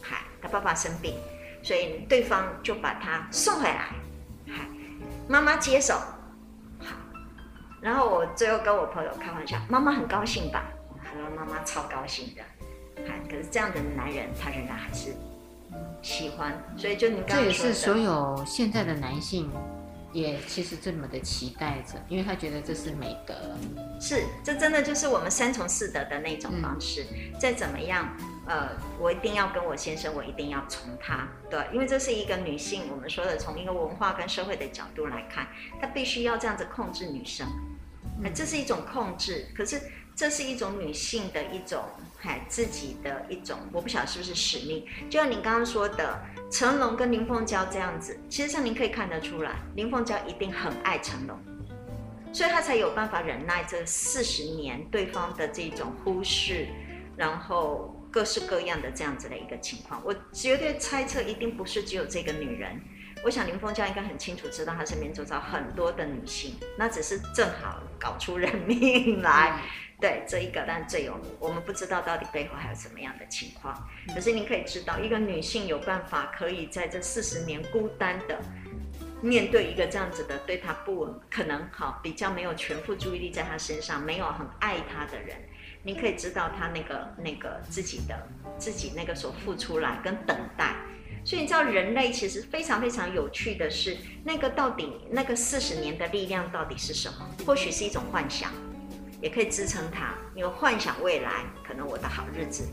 [0.00, 1.16] 嗨，他爸爸生病，
[1.64, 3.88] 所以对方就把他送回来，
[4.46, 4.64] 嗨，
[5.28, 5.94] 妈妈接手，
[6.78, 6.94] 好，
[7.80, 10.62] 然后我最后跟我朋友开玩笑，妈妈很高兴吧？
[11.30, 12.42] 妈妈超高兴的，
[13.06, 15.14] 嗨，可是这样的男人他仍然还是
[16.02, 19.50] 喜欢，所以就你刚这也是所有现在的男性。
[20.10, 23.34] 也其实这么的期待着，因为他觉得这是美德。
[24.00, 27.04] 是，这真的就是我们三从四德的那种方式。
[27.12, 31.28] 嗯、再怎么样，呃，我一定要跟我先生，我一定要从他。
[31.50, 35.46] 对，因为这是一个女性，我们说的从一个文化跟社会的角度来看，
[35.78, 37.46] 她必须要这样子控制女生。
[38.24, 39.78] 嗯、这是一种控制，可是
[40.18, 41.84] 这是一种女性的一种，
[42.22, 44.84] 哎，自己的一种，我不晓得是不是使命。
[45.08, 46.18] 就像你刚刚说的。
[46.50, 51.38] 成龙跟林凤娇这样子，其实上您可以看得出来，林凤娇一定很爱成龙，
[52.32, 56.66] 所以他才有办法忍耐这四十年对方的这种忽视，
[57.18, 60.00] 然后各式各样的这样子的一个情况。
[60.02, 62.80] 我绝对猜测，一定不是只有这个女人。
[63.22, 69.60] 我想林凤娇应该很清楚知道，她身边周遭很多的女性，那只是正好搞出人命来。
[70.00, 73.88] 对这一个，但最有名，我们不知道到底背后还有什么样的情况。
[74.14, 78.38] 可是您可以知道，一个女性有办法可以在这四十年孤单的
[79.20, 85.36] 面对一个这样子的对她不可能好比较没有全副注意力在她身上，没有很爱她的人，
[85.82, 90.76] 你可以知道她那个那个自己的自己那个所付出来跟等待。
[91.24, 97.28] 所以你知道人类其实非常非常有趣的是，那个到底那个四十年的力量到底是什么？
[97.44, 98.50] 或许是一种幻想，
[99.20, 102.68] 也可以支撑他，因为幻想未来可能我的好日子，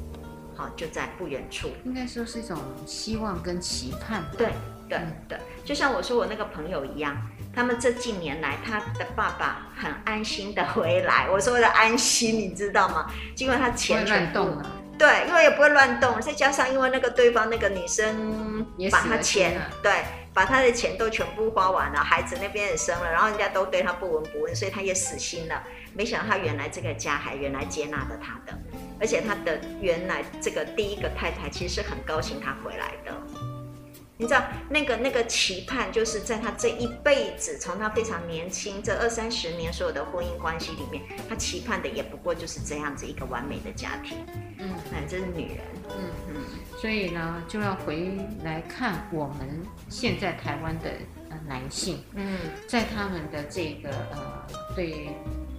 [0.56, 1.70] 好就在不远处。
[1.84, 4.24] 应该说是一种希望跟期盼。
[4.38, 4.50] 对
[4.88, 7.16] 对对，就像我说我那个朋友一样，
[7.54, 11.28] 他们这近年来他的爸爸很安心的回来。
[11.30, 13.12] 我说的安心，你知道吗？
[13.38, 14.72] 因为他钱全动了。
[14.98, 20.06] 对，因为也不会乱动，再加上因为那个对方那个女生把他钱，对，
[20.36, 25.64] 把他的钱都全部花完了，孩子那边也生了，然后人家都对他不闻不问，所以他也死心了。
[25.94, 28.60] 没想到他原来这个家还原来接纳了他的，
[29.00, 33.16] 而且他的原来这个第一个太太其实是很高兴他回来的。
[34.18, 44.18] 你知道那个那个期盼，就是在他这一辈子，从他非常年轻这二三十年所有的婚姻关系里面，他期盼的也不过就是这样子一个完美的家庭。
[44.58, 45.66] 嗯，哎，这是女人。
[45.90, 46.44] 嗯嗯，
[46.86, 50.92] 所以呢，就要回来看我们现在台湾的
[51.32, 55.10] 呃男性，嗯，在他们的这个呃对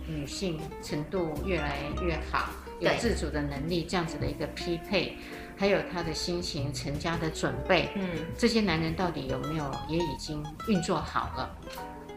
[0.06, 5.16] 女性程度越来越好，有自主的能力这样子的一个匹配。
[5.56, 8.06] 还有他的心情、成家的准备，嗯，
[8.38, 11.58] 这些男人到底有没有也已经运作好了？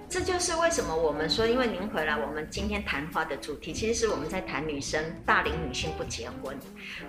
[0.10, 6.58] 这就是为什么我们说，因为您回来，我们今天谈话的主题其实是我们在谈女生大龄女性不结婚。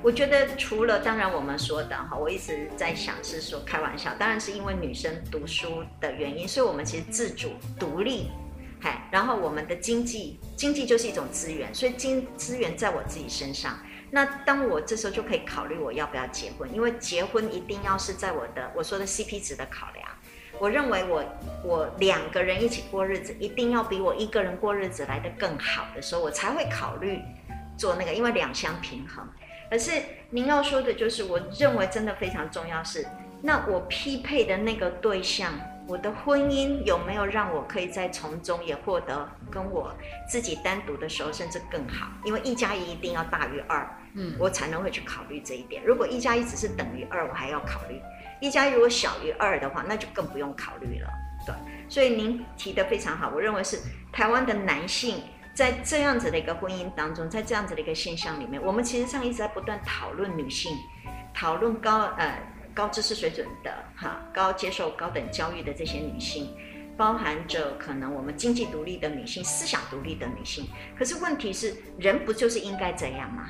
[0.02, 8.30] 我觉得除了当然我们说的哈，我一直在想是说开玩笑，当然是因为女生读书的原因，所以我们其实自主独立，
[8.82, 13.78] 嗨，然后我们的经济经济就是一种资源，所以经资源在我自己身上。
[14.10, 20.09] 那当我这时候就可以考虑我要不要结婚，因为结婚一定要是在我的我说的 CP 值的考量。
[20.60, 21.24] 我认为我
[21.64, 27.18] 我两个人一起过日子，一定要比我一个人过日子来得更好的时候，我才会考虑
[27.78, 29.26] 做那个，因为两相平衡。
[29.70, 29.90] 可是
[30.28, 33.06] 您要说的就是，我认为真的非常重要是，
[33.42, 35.52] 那我匹配的那个对象。
[35.86, 39.92] 我的婚姻有没有让我可以在从中也获得跟我
[40.28, 42.06] 自己单独的时候甚至更好？
[42.24, 45.82] 因为一加一一定要大于二，嗯，我才能会去考虑这一点。
[45.84, 47.96] 如果一加一只是等于二，我还要考虑；
[48.40, 51.08] 一加一如果小于二的话，那就更不用考虑了。
[51.46, 51.54] 对，
[51.88, 53.78] 所以您提得非常好，我认为是
[54.12, 55.22] 台湾的男性
[55.54, 60.76] 在这样子的一个婚姻当中，在这样子的一个现象里面，我们其实上一直在不断讨论女性，
[61.32, 62.38] 讨论高呃。
[62.72, 66.54] 高知识水准的哈，高接受高等教育的这些女性，
[66.96, 70.64] 包含着可能我们经济独立的女性、思想独立的女性。
[70.96, 73.44] 可是问题是，人不就是应该这样吗？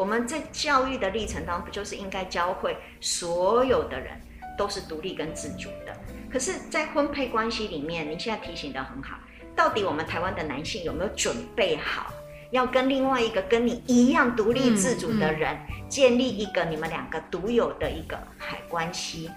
[0.00, 4.18] 我们在教育的历程当中，不就是应该教会所有的人
[4.56, 5.94] 都是独立跟自主的？
[6.32, 9.18] 可是，在婚配关系里面，您现在提醒的很好，
[9.54, 12.10] 到底我们台湾的男性有没有准备好？
[12.50, 15.54] 要跟另外一个跟你一样独立自主的人
[15.86, 19.30] 建立一个你们两个独有的一个海关系，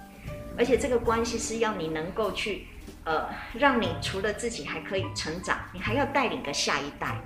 [0.58, 2.68] 而且这个关系是要你能够去，
[3.04, 7.20] 呃，让你除了自己还可以成长，你还要带领个下一代，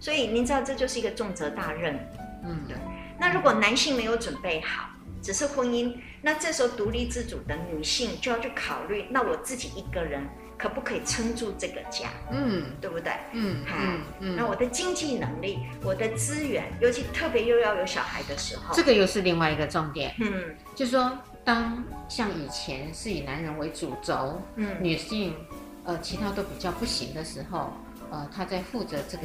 [0.00, 1.96] 所以您知道这就是一个重责大任，
[2.44, 2.76] 嗯，对。
[3.18, 4.90] 那如果男性没有准备好，
[5.22, 10.26] 只是婚姻，那这时候独立自主的女性就要去考虑，那我自己一个人。
[10.58, 12.10] 可不可以撑住这个家？
[12.30, 13.12] 嗯，对不对？
[13.32, 13.76] 嗯，好。
[14.20, 20.14] 嗯，那我的经济能力，我的资源，尤其特别又要有小孩的时候，这个又是另外一个重点。
[20.20, 25.34] 嗯，就是说，当像以前是以男人为主轴，嗯，女性，
[25.82, 27.72] 呃，其他都比较不行的时候，
[28.12, 29.24] 呃，她在负责这个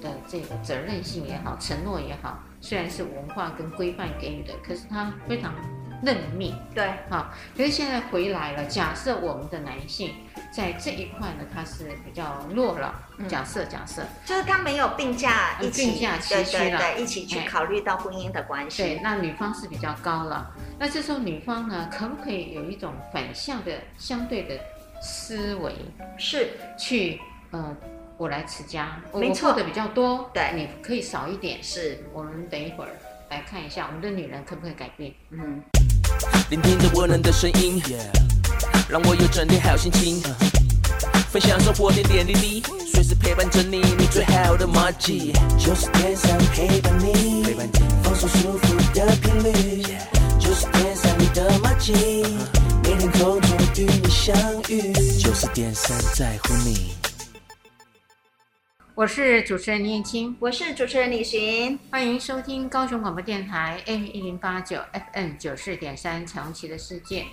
[0.00, 5.52] 的这个责任性也好，承诺也好，虽然是文化跟规范给予的，可是他非常。
[6.00, 8.64] 认命，对，好，可是现在回来了。
[8.66, 10.14] 假设我们的男性
[10.52, 12.94] 在这一块呢，他是比较弱了。
[13.16, 18.80] 嗯、假设，假设，就是他没有并驾一起，并驾齐驱了，对，一起去考虑到婚姻的关系。
[18.84, 20.54] 对，那女方是比较高了。
[20.78, 24.56] 那这时候女方呢，可不可以有一种反向的相对的
[25.02, 25.74] 思维？
[26.16, 27.20] 是，去
[27.50, 27.76] 呃，
[28.18, 31.62] 我来持家，我错，我过的比较多，对，你可以少一点。
[31.62, 32.90] 是，我们等一会儿
[33.30, 35.12] 来看一下，我们的女人可不可以改变？
[35.30, 35.62] 嗯。
[36.50, 38.00] 聆听着温暖的声音，yeah,
[38.88, 40.20] 让我有整天好心情。
[41.30, 42.62] 分享生活点点滴滴，
[42.92, 45.32] 随时陪伴着你，你最好的马吉。
[45.56, 49.84] 九十点三陪伴你，陪伴你放松舒服的频率。
[50.40, 51.92] 九十点三你的马吉，
[52.82, 54.36] 每天空中与你相
[54.68, 54.92] 遇。
[55.20, 56.94] 就是电三在乎你。
[58.98, 67.24] 我是主持人林燕青，我是主持人李寻，欢迎收听高雄广播电台 AM 一零八九 FM 九四点三彩虹旗的世界。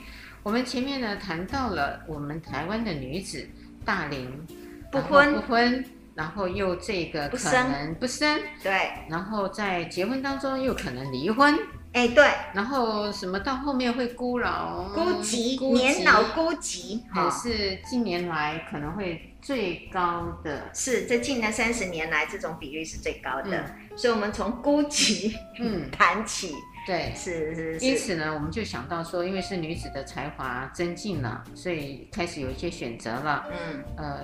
[0.43, 3.49] 我们前面呢谈到了我们台湾的女子
[3.83, 4.45] 大龄
[4.91, 11.57] 不婚不婚，然后又这个可能不生，对，然后在结婚当中又可能离婚。
[11.93, 20.73] 哎，对，然后什么到后面会孤老、孤寂、年老孤寂，还是近年来可能会最高的。
[20.73, 23.55] 是，这近来三十年来，这种比率是最高的。
[23.55, 26.51] 嗯、所以，我们从孤寂嗯谈起，
[26.87, 27.85] 对，是是是。
[27.85, 33.45] 因此呢，我们就想到说，因为是女子的才华增进了，所以开始有一些选择了。
[33.51, 34.23] 嗯，呃，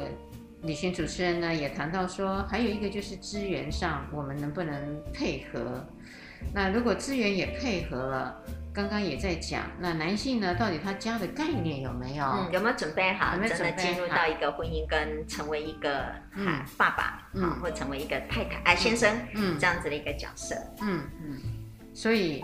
[0.63, 5.85] 李寻主持人呢也谈到说，还有一个就是资源上，我们能不能配合？
[6.51, 8.43] 那如果资源也配合了，
[8.73, 12.25] 刚刚也在讲，那男性呢，到底他家的概念有没有？
[12.25, 13.33] 嗯，有没有准备好？
[13.35, 16.05] 有没有真的进入到一个婚姻，跟成为一个
[16.77, 21.37] 爸爸，嗯，或成为一个太太、哎先生，嗯，这样子的一个角色，嗯嗯。
[21.93, 22.43] 所以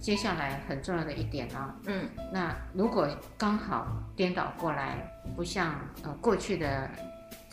[0.00, 4.96] 接下来很重要的一点啊，嗯，那如果刚好颠倒过来，
[5.34, 6.88] 不像呃过去的。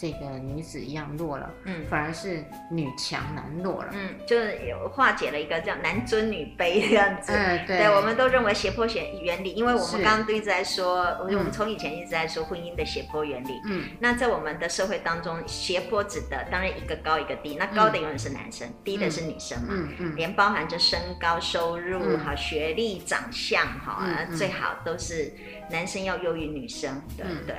[0.02, 24.04] 这个女子一样弱了，嗯，反而是女强男弱了，嗯，就是有化解了一个叫男尊女卑这样子，嗯，对，对，我们都认为斜坡原理，因为我们刚刚都一直在说，我们从以前一直在说婚姻的斜坡原理，嗯，那在我们的社会当中，斜坡指的当然一个高一个低，那高的永远是男生，低的是女生嘛，嗯嗯，连包含着身高、收入、哈、学历、长相，哈，
[24.36, 25.32] 最好都是
[25.70, 27.56] 男生要优于女生，对对，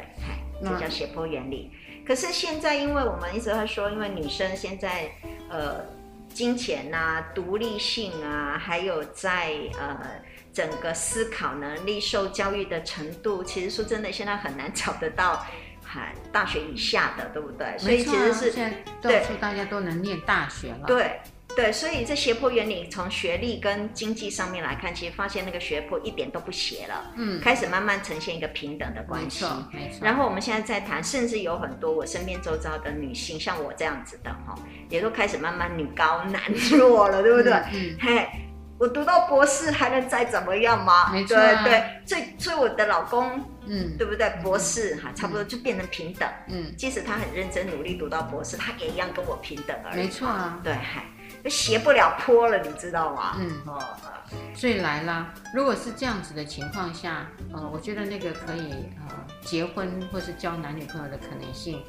[0.61, 1.71] 这叫斜坡原理。
[2.07, 5.11] 可是现在，因为我们一直在说，因为女生现在，
[5.49, 5.85] 呃，
[6.33, 9.99] 金钱呐、啊、独立性啊，还有在呃
[10.53, 15.47] 整个思考能力、受教育的程度，其实说真的，现在很难找得到，
[15.85, 17.77] 还大学以下的，对不对？
[17.79, 20.87] 所以其实是现在到处大家都能念大学了。
[20.87, 21.21] 对。
[21.55, 29.45] 对，所以这斜坡原理从学历跟经济上面来看，其实发现那个斜坡一点都不斜了，嗯，开始慢慢呈现一个平等的关系。
[29.45, 29.99] 没错，没错。
[30.03, 34.55] 然后我们现在在谈，甚至有很多我身边周遭的女性，像我这样子的哈，
[34.89, 37.53] 也都开始慢慢女高男弱了，对不对？
[37.73, 37.97] 嗯。
[38.01, 38.27] 嘿，
[38.79, 41.13] 我读到博士还能再怎么样吗？
[41.13, 41.63] 没错、啊。
[41.65, 44.31] 对对，所以所以我的老公，嗯，对不对？
[44.43, 46.27] 博士哈，差不多就变成平等。
[46.49, 46.75] 嗯。
[46.79, 49.97] 即使他很认真努力读到博士，他也一样跟我平等而已。
[49.97, 50.59] 没错啊。
[50.65, 51.05] 对，嗨。
[51.51, 53.37] 斜不了坡了，你知道吗？
[53.39, 53.83] 嗯哦，
[54.55, 55.35] 所以来啦。
[55.55, 61.83] 如果是这样子的情况下，呃，我觉得那个可以呃结婚或是交男女朋友的可能性，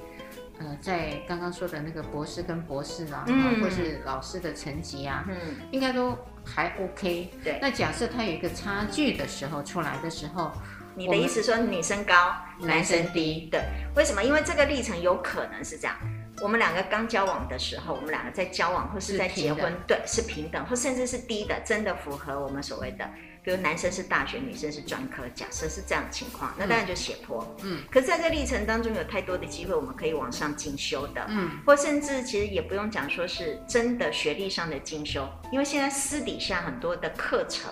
[0.59, 5.35] 呃，在刚刚说的那个博士跟博士啊，嗯、或是老师的层级啊，嗯，
[5.71, 7.29] 应该都还 OK。
[7.43, 7.59] 对。
[7.61, 10.51] 那假设他有一个差距的时候出来的时候，
[10.95, 13.47] 你的意思说女生高，男生低？
[13.51, 13.61] 对。
[13.95, 14.23] 为什么？
[14.23, 15.95] 因为这个历程有可能是这样。
[16.41, 23.07] 我们两个刚交往的时候，我们两个在交往或是在结婚，对，是平等，或甚至是低的，真的符合我们所谓的，
[23.43, 27.55] 比如男生是大学，女生是专科，假设是这样的情况，那当然就斜坡。
[27.61, 37.71] 嗯，可是在这历程当中，有太多的机会，我们可以往上进修的，嗯，或甚至其实也不用讲说是真的学历上的进修，因为现在私底下很多的课程，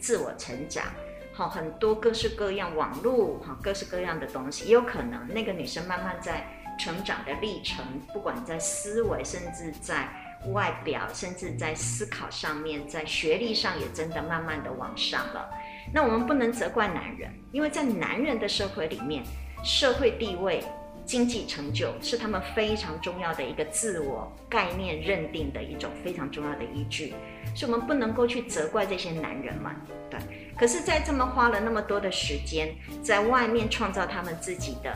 [0.00, 0.84] 自我成长，
[1.32, 6.58] 好，很多各式各样网络，好，各式各样的东西，也有可能那个女生慢慢在。
[6.78, 10.08] 成长的历程，不管在思维，甚至在
[10.52, 15.48] 外表，甚至在思考上面，在学历上也真的慢慢的往上了。
[15.92, 19.22] 那我们不能责怪男人，因为在男人的社会里面，
[19.64, 20.64] 社会地位、
[21.04, 27.14] 经济成就是他们非常重要的一个自我概念认定的一种非常重要的依据，
[27.54, 29.72] 所以我们不能够去责怪这些男人们。
[30.10, 30.18] 对，
[30.58, 34.92] 可是，在这么花了那么多的时间，在外面创造他们自己的。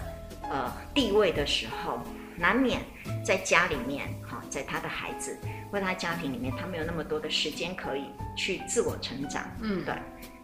[0.50, 2.00] 呃，地位的时候，
[2.36, 2.80] 难免
[3.24, 5.38] 在家里面，哈，在他的孩子
[5.70, 9.44] 或他家庭里面，他没有那么多的时间可以去自我成长。
[9.60, 9.94] 嗯，对。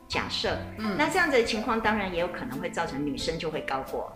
[0.08, 4.14] 假设，嗯，那这样子的情况，当然也有可能会造成女生就会高过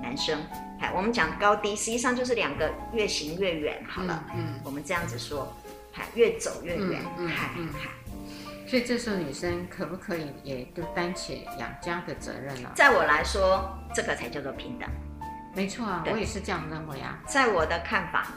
[0.00, 0.40] 男生。
[0.80, 3.84] 哎，我们讲高低，实际上就是两个越行越远。
[3.86, 5.52] 好了，嗯，我们这样子说，
[5.94, 7.02] 哎，越走越远。
[7.18, 7.90] 嗯，嗨，嗨。
[8.66, 12.70] 所以这时候女生可不可以也都担起养家的责任呢？
[12.74, 14.88] 在我来说，这个才叫做平等。
[15.54, 17.18] 没错啊，我也是这样认为啊。
[17.26, 18.28] 在我的看法，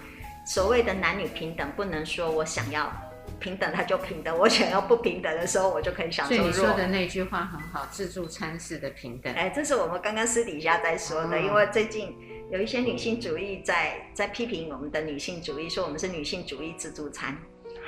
[0.45, 2.91] 所谓的男女平等，不能说我想要
[3.39, 6.35] 平等他就平等，我想要不平等的时候，我就可以享受。
[6.35, 9.33] 所以你说的那句话很好，自助餐式的平等。
[9.33, 12.15] 哎，这是我们刚刚私底下在说的，哦、因为最近
[12.51, 17.37] 有一些女性主义在在批评我们的女性主义，说我们是女性主义自助餐。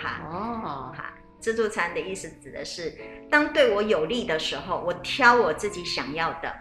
[0.02, 2.98] 哈哦，哈，自助餐的意思指的是，
[3.30, 6.54] 当对我有利的时候，我挑我自己想要的。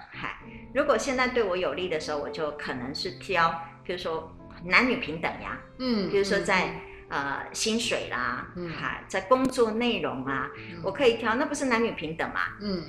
[0.78, 0.82] 哈。
[0.82, 3.52] 如果现在对我有利的时候，我就可能是挑，
[3.84, 4.32] 比如说
[4.64, 6.68] 男女平等呀，嗯，比如说在、
[7.08, 12.40] 嗯、呃薪水啦，嗯，还在工作内容啊，嗯、我可以挑，那不是男女平等嘛？
[12.60, 12.84] 嗯，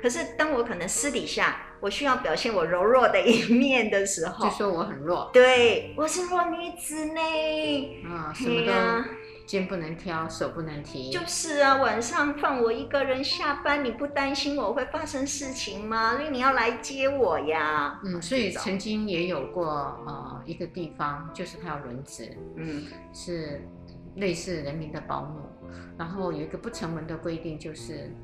[0.00, 5.30] 可是当我可能私底下我需要表现我柔弱的一面的时候，就说我很弱。
[5.32, 7.20] 对，我是弱女子呢。
[8.08, 8.72] 啊，什么都
[9.48, 11.10] 肩不能挑，手不能提。
[11.10, 16.16] 就是啊，晚上放我一个人下班，你不担心我会发生事情吗？
[16.18, 17.98] 因为你要来接我呀。
[18.04, 19.66] 嗯，所以曾经也有过
[20.06, 22.84] 呃一个地方，就是他要轮值，嗯，
[23.14, 23.66] 是
[24.16, 25.40] 类似人民的保姆，
[25.96, 28.14] 然后有一个不成文的规定就是。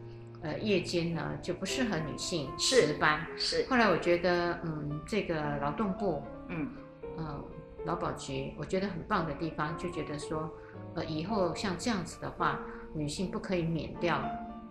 [0.47, 3.27] 呃，夜间呢就不适合女性值班。
[3.35, 3.62] 是。
[3.62, 3.66] 是。
[3.70, 6.68] 后来我觉得，嗯，这个劳动部，嗯，
[7.16, 7.43] 呃，
[7.87, 10.53] 劳保局，我觉得很棒的地方，就觉得说，
[10.95, 12.61] 呃，以后像这样子的话，
[12.95, 14.21] 女性不可以免掉。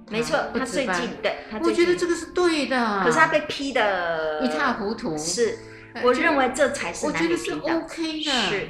[0.09, 3.01] 没错，他最近对，我觉得这个是对的。
[3.03, 5.17] 可是他被批的一塌糊涂。
[5.17, 5.57] 是，
[6.03, 7.05] 我认为这才是。
[7.05, 8.31] 我觉得是 OK 的。
[8.31, 8.69] 是，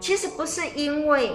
[0.00, 1.32] 其实不是因为。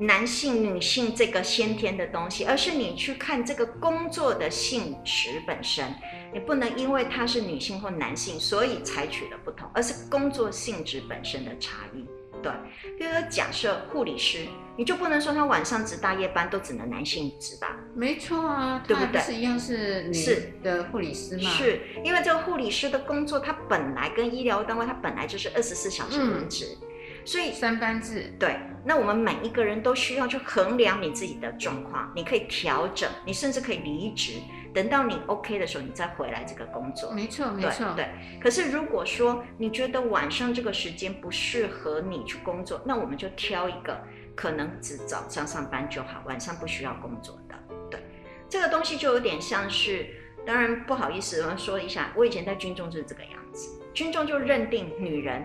[0.00, 5.92] 男性、女性这个先天的东西，而是你去看这个工作的性质本身，
[6.32, 12.06] 你不能因为他是女性或男性，所以采取的不同，而是工作性质本身的差异。
[12.42, 12.52] 对，
[12.98, 17.76] 比如说假设护理师，你就不能说他晚上值大夜班都只能男性值吧？
[17.94, 19.20] 没错啊，对不对？
[19.20, 21.50] 是一样是女的护理师吗？
[21.50, 26.66] 是，因为这个护理师的工作，它本来跟医疗单位，它本来就是二十四小时轮值。
[26.80, 26.88] 嗯
[27.24, 34.38] 所以三班制，对，那我们每一个人都需要去衡量你自己的状况，你可以调整，你甚至可以离职，
[34.78, 37.10] 等到你 OK 的时候，你再回来这个工作。
[37.10, 38.06] 没错，没错，对。
[38.40, 44.00] 可是如果说你觉得晚上这个时间不适合你去工作，那我们就挑一个
[44.36, 47.56] 可能只早上上班就好，晚上不需要工作的。
[47.90, 48.00] 对，
[48.48, 50.06] 这个东西就有点像是，
[50.46, 55.44] 当然不好意思，我说一下，我以前在军中就是这个样子，军中就认定女人。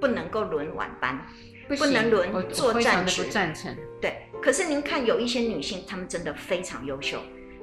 [0.00, 1.26] 不能够轮晚班，
[1.66, 3.24] 不，不能轮作战值。
[3.24, 3.76] 不赞成。
[4.00, 7.18] 对，可是您看，有一些女性，她们真的非常优秀。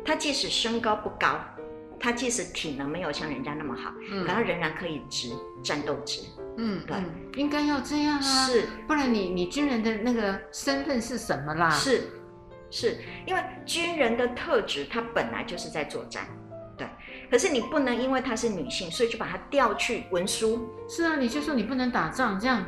[0.05, 1.39] 她即使身高不高，
[1.99, 5.31] 他即使体能没有像人家那么好，嗯，可他仍然可以值
[5.63, 6.21] 战斗值。
[6.57, 6.95] 嗯，对，
[7.35, 8.21] 应该要这样啊。
[8.21, 11.69] 是，不然你你军人的那个身份是什么啦？
[11.71, 12.03] 是，
[12.69, 16.27] 是因为军人的特质，他本来就是在作战。
[16.77, 16.87] 对，
[17.31, 20.69] 可是你不能因为她是女性，所以就把她调去文书。
[20.87, 22.63] 是啊，你就说你不能打仗，这样，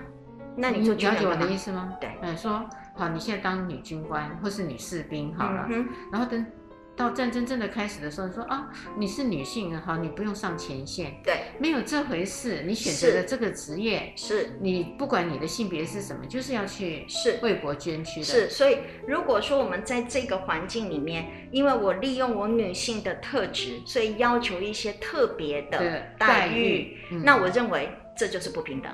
[0.55, 1.93] 那你就了解我的意思吗？
[2.01, 2.65] 对，嗯，说
[2.95, 6.43] 好，你现在当女军官或是女士兵好了，嗯、然后等。
[6.97, 12.63] 到战争真的开始的时候，你说啊，你是女性哈，你不用上前线，对，没有这回事。
[12.65, 18.25] 你选择的这个职业是，你不管你的性别是什么，就是要去是为国捐躯的。
[18.25, 28.91] 是，所以如果说我们在这个环境里面，因为我利用我女性的特质，所以要求一些特别的待遇，待遇嗯、那我认为这就是不平等。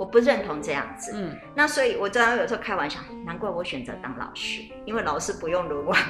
[0.00, 1.12] 对，我不认同这样子。
[1.14, 5.98] 嗯，那所以我经常有时候开玩笑，难怪我选择当老师，因为老师不用轮晚。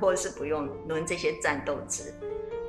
[0.00, 2.12] 或者是不用轮这些战斗值，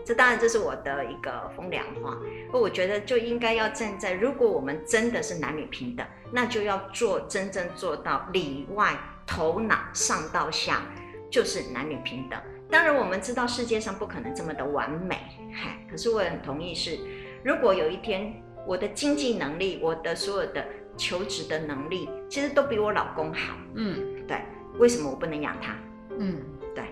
[0.05, 2.15] 这当然这是我的一个风凉话。
[2.53, 8.95] 我觉得就应该要站在，如果我们真的是男女平等，那就要做真正做到里外
[9.25, 10.83] 头脑上到下
[11.31, 12.39] 就是男女平等。
[12.69, 15.15] 当然我们知道世界上不可能这么的完美，
[15.51, 16.99] 嗨，可是我也很同意是，
[17.43, 20.65] 如果有一天我的经济能力，我的所有的
[20.97, 24.41] 求职的能力，其实都比我老公好，嗯，对，
[24.77, 25.75] 为什么我不能养他？
[26.17, 26.41] 嗯。
[26.73, 26.85] 对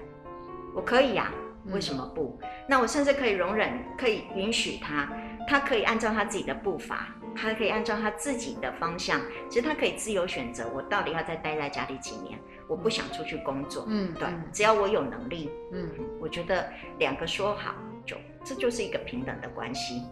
[0.75, 2.37] 我可以呀、啊，为什么不？
[2.41, 5.07] 嗯、那我甚至可以容忍，可以允许他，
[5.47, 10.69] 他可以按照他自己的步伐，他可以按照他自己的方向，其实他可以自由选择。
[10.75, 12.37] 我到底要再待在家里几年？
[12.67, 13.85] 我不想出去工作。
[13.87, 15.49] 嗯，对，只要我有能力。
[15.71, 15.89] 嗯，
[16.19, 17.73] 我觉得两个说好，
[18.05, 20.03] 就这就是一个平等的关系。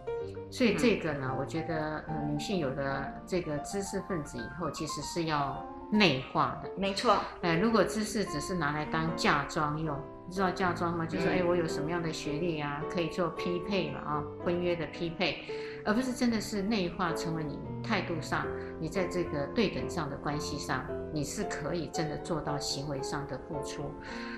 [0.50, 6.70] 所以这个呢，嗯、我觉得，呃，女性有了这个知识分子以后，其实是要内化的。
[6.76, 7.18] 没错。
[7.42, 9.98] 哎，如果知识只是拿来当嫁妆用。
[10.26, 11.06] 你知道嫁妆吗？
[11.06, 15.38] 就是哎，我有什么样的学历啊，可以做匹配嘛啊，婚约的匹配，
[15.86, 18.46] 而不是真的是内化成为你态度上，
[18.78, 20.84] 你在这个对等上的关系上，
[21.14, 23.90] 你是可以真的做到行为上的付出，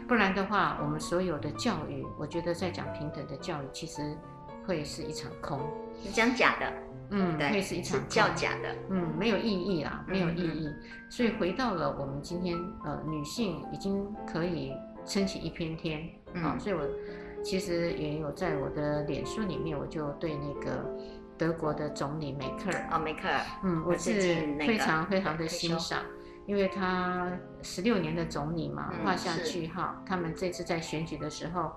[0.06, 4.16] 不然的话，我们所有的教育，我觉得在讲平等的教育，其实
[4.64, 5.58] 会是一场空，
[6.02, 6.72] 你讲假的，
[7.10, 10.68] 嗯，对，会是一场空叫假的，嗯，没有意义啦，没有意义，
[11.08, 14.72] 所以回到了我们今天，呃，女性已经可以。
[15.06, 16.02] 撑起一片天。
[16.26, 16.44] 啊、嗯。
[16.44, 16.56] 哦！
[16.60, 16.82] 所以我
[17.42, 20.84] 其实也有在我的脸书里面，我就对那个
[21.38, 22.88] 德国的总理梅克尔。
[22.92, 24.12] 哦，梅克尔，嗯，我是
[24.58, 26.02] 非常非常的欣赏，
[26.46, 27.32] 因为他
[27.62, 29.96] 十六年的总理嘛，画下句号。
[30.06, 31.72] 他们这次在选举的时候，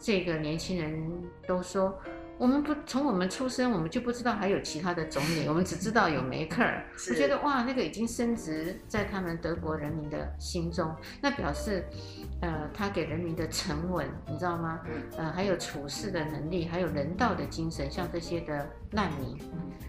[0.00, 1.94] 这个年轻人都说，
[2.38, 6.84] 我们不从我们出生，我们就不知道还有其他的总理， 我们只知道有梅克尔。
[7.08, 11.84] 我觉得哇，那个已经升值在他们德国人民的心中，那表示，
[12.42, 14.80] 呃，他给人民的沉稳，你知道吗？
[15.16, 19.38] 呃，还有处事的能力，还有人道的精神，像这些的难民，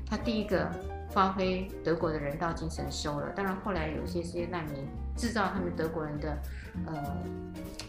[0.06, 0.72] 他第一个
[1.12, 4.88] 发挥德国的人道精神收了，当然后来有一些这些难民
[5.18, 6.38] 制造他们德国人的，
[6.86, 7.18] 呃，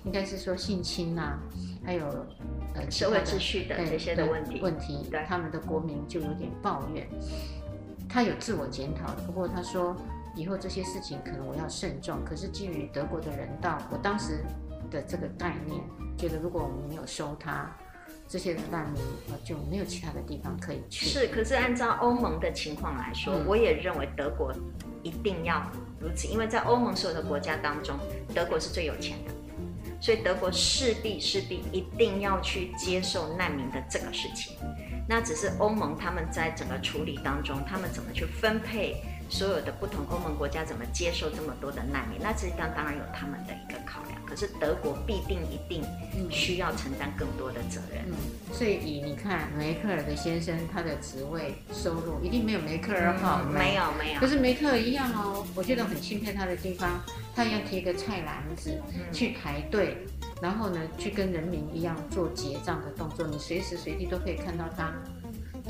[0.02, 1.38] 应该是说性侵呐、啊。
[1.88, 2.04] 还有
[2.74, 7.08] 呃社会秩序的这些的问题，问题，他们的国民就有点抱怨，
[8.06, 9.96] 他有自我检讨，不过他说
[10.36, 12.22] 以后这些事情可能我要慎重。
[12.26, 14.44] 可是基于德国的人道，我当时
[14.90, 15.80] 的这个概念，
[16.18, 17.74] 觉得如果我们没有收他，
[18.28, 19.02] 这些难民
[19.42, 21.06] 就没有其他的地方可以去。
[21.06, 24.52] 是，可是按照欧盟的情况来说，嗯，我也认为德国
[25.02, 25.66] 一定要
[25.98, 27.96] 如此，因为在欧盟所有的国家当中，
[28.34, 29.32] 德国是最有钱的。
[30.00, 34.56] 所以德国势必势必一定要去接受难民的这个事情，
[35.08, 44.18] 那只是欧盟他们在整个处理当中，他们怎么去分配所有的不同欧盟国家怎么接受这么多的难民，那这当当然有他们的一个考量。
[44.26, 45.82] 可是德国必定一定
[46.30, 48.04] 需要承担更多的责任。
[48.06, 48.14] 嗯，
[48.52, 54.20] 所以以你看梅克尔的先生，他的职位收入一定没有梅克尔好，嗯，没有没有。
[54.20, 57.00] 可是梅克尔一样哦，我觉得很钦佩他的地方。
[57.34, 59.96] 他要提个菜篮子去排队，
[60.42, 63.28] 然后呢，去跟人民一样做结账的动作。
[63.28, 64.92] 你随时随地都可以看到他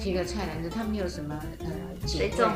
[0.00, 0.70] 提个菜篮子。
[0.70, 1.66] 他没有什么呃
[2.06, 2.50] 随众，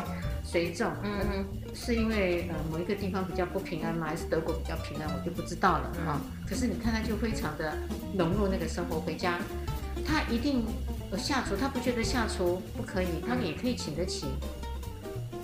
[0.45, 4.07] 随众，嗯嗯，是因为呃某一个地方比较不平安吗？
[4.09, 5.09] 还是德国比较平安？
[5.15, 6.21] 我就不知道了啊、哦。
[6.49, 7.73] 可是你看他就非常的
[8.19, 9.01] 融入那个生活。
[9.01, 9.39] 回家
[10.07, 10.65] 他一定
[11.11, 14.27] 有下厨，他不觉得下厨不可以，他们也可以请得起。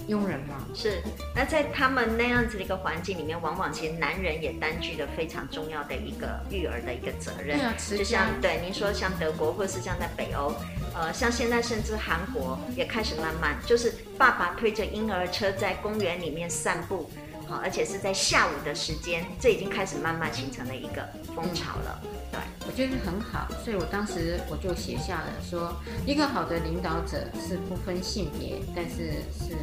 [0.09, 0.65] 佣人吗？
[0.75, 1.03] 是。
[1.37, 7.59] 那在他们那样子的一个环境里面，往往其实男人也担具了非常重要的一个育儿的一个责任。
[7.59, 10.55] 对啊，就像对您说，像德国，或是像在北欧，
[10.99, 17.09] 呃，像现在甚至韩国也开始慢慢，就是爸爸推着婴儿车在公园里面散步。
[17.47, 22.01] 好，而且是在下午的时间，这已经开始慢慢形成了一个风潮了。
[22.03, 25.73] 嗯、对，我觉得很好，所以我当时我就写下了说，
[26.05, 29.55] 一个好的领导者是不分性别，但是是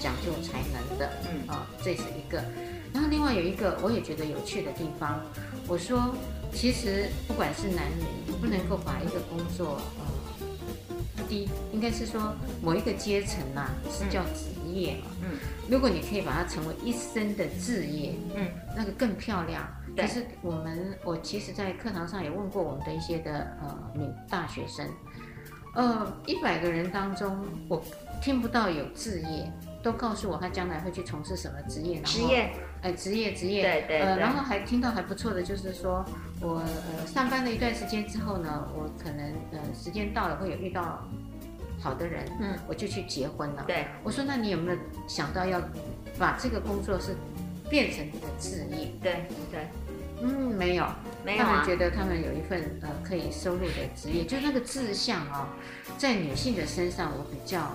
[0.00, 1.12] 讲究才能的。
[1.30, 2.42] 嗯，啊，这是一个。
[2.92, 5.20] 然后另外有一个我也觉得有趣的地方，
[5.68, 6.12] 我说
[6.52, 10.04] 其实不管是男女，不能够把一个工作，呃，
[11.28, 15.06] 第一应该是说某一个阶层呐、啊，是叫职业嘛。
[15.22, 15.38] 嗯。
[15.70, 19.62] 如果你可以把它成为一生的志业，嗯，那个更漂亮。
[19.96, 24.86] 可是我们，我其实，在课堂上也问过我们的一些的呃女大学生，
[25.74, 27.82] 呃，一百个人当中，我
[28.22, 29.52] 听不到有志业，
[29.82, 31.96] 都告诉我他将来会去从事什么职业。
[31.96, 32.52] 然后职业，
[32.82, 34.00] 哎，职业，职业，对对。
[34.00, 36.04] 呃，然后还听到还不错的，就是说
[36.40, 41.02] 我呃上班了一段时间之后呢，我可能呃时间到了会有遇到。
[41.80, 43.62] 好的人，嗯，我就去结婚了。
[43.64, 45.62] 对，我说，那你有没有想到要
[46.18, 47.14] 把这个工作是
[47.70, 48.90] 变成你的职业？
[49.00, 49.68] 对对，
[50.20, 50.84] 嗯，没有，
[51.24, 51.46] 没有、啊。
[51.46, 55.46] 他们觉得他们有一份呃可以收入的职业，就那个志向哦，
[55.96, 57.70] 在女性的身上我比较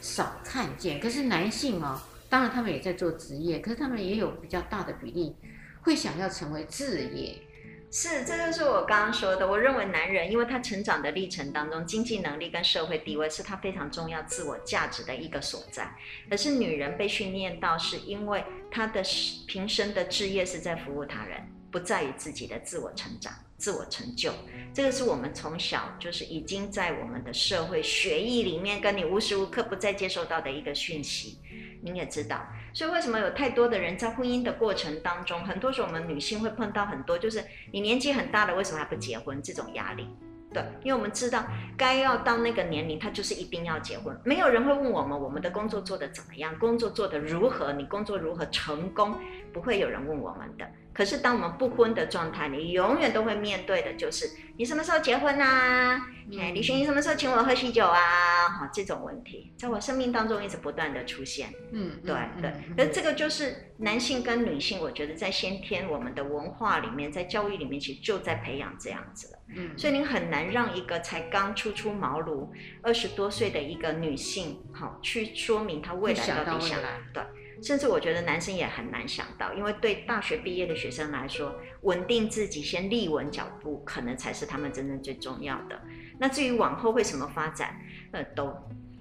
[0.00, 1.00] 少看见。
[1.00, 5.34] 可是男性哦，当然他们也在做职业，可是他们也有比较大的比例
[5.82, 7.36] 会想要成为置业。
[7.90, 9.48] 是，这就是我刚刚说的。
[9.48, 15.90] 我认为男人，因为他成长的历程当中，经济能力跟社会地位是他非常重要自我价值的一个所在。
[16.28, 19.02] 可是女人被训练到，是因为她的
[19.46, 24.34] 平生的志业是在服务他人，不在于自己的自我成长、自我成就。
[24.74, 31.38] 这个是我们从小就是已经在我们的社会学艺里面，跟你无时无刻不再接受到的一个讯息。
[31.82, 39.40] 你也知道，所以为什么有太多的人在婚姻的过程当中，很多时候我们女性会碰到很多，就是你年纪很大了，为什么还不结婚？
[39.42, 40.08] 这种压力。
[40.50, 41.44] 对，因为我们知道，
[41.76, 44.18] 该要到那个年龄，他就是一定要结婚。
[44.24, 49.14] 没有人会问我们，我们的工作做得怎么样，工作做得如何，你工作如何成功，
[49.52, 50.66] 不会有人问我们的。
[50.98, 56.08] 可是当我们不婚的状态，你永远都会面对的就是，你什么时候结婚啊？
[56.36, 58.48] 哎，李寻，你什么时候请我喝喜酒啊？
[58.48, 61.54] 好，这种问题在我生命当中一直不断的出现。
[61.70, 62.52] 嗯，对对。
[62.76, 69.38] 可是这个就是男性跟女性，我觉得在先天我们的文化里面，在教育里面，其实就在培养这样子了。
[69.54, 72.48] 嗯，所以你很难让一个才刚初出茅庐、
[72.82, 76.80] 二十多岁的一个女性，好去说明她未来到底想
[77.14, 77.22] 对。
[77.62, 85.80] 甚至我觉得男生也很难想到，因为对大学毕业的学生来说，稳定自己，先立稳脚步，可能才是他们真正最重要的。
[86.18, 87.80] 那至于往后会什么发展，
[88.12, 88.54] 呃，都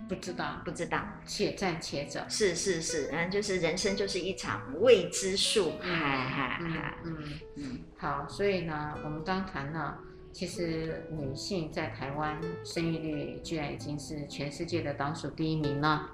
[0.09, 2.19] 不知道，不知道，且战且走。
[2.29, 5.73] 是是是，嗯，就是人生就是一场未知数。
[5.79, 9.99] 嗨嗨嗨，嗯嗯，嗯，好，所以呢，我们刚谈了。
[10.33, 16.11] 其实女性在台湾生育率居然已经是全世界的倒数第一名了。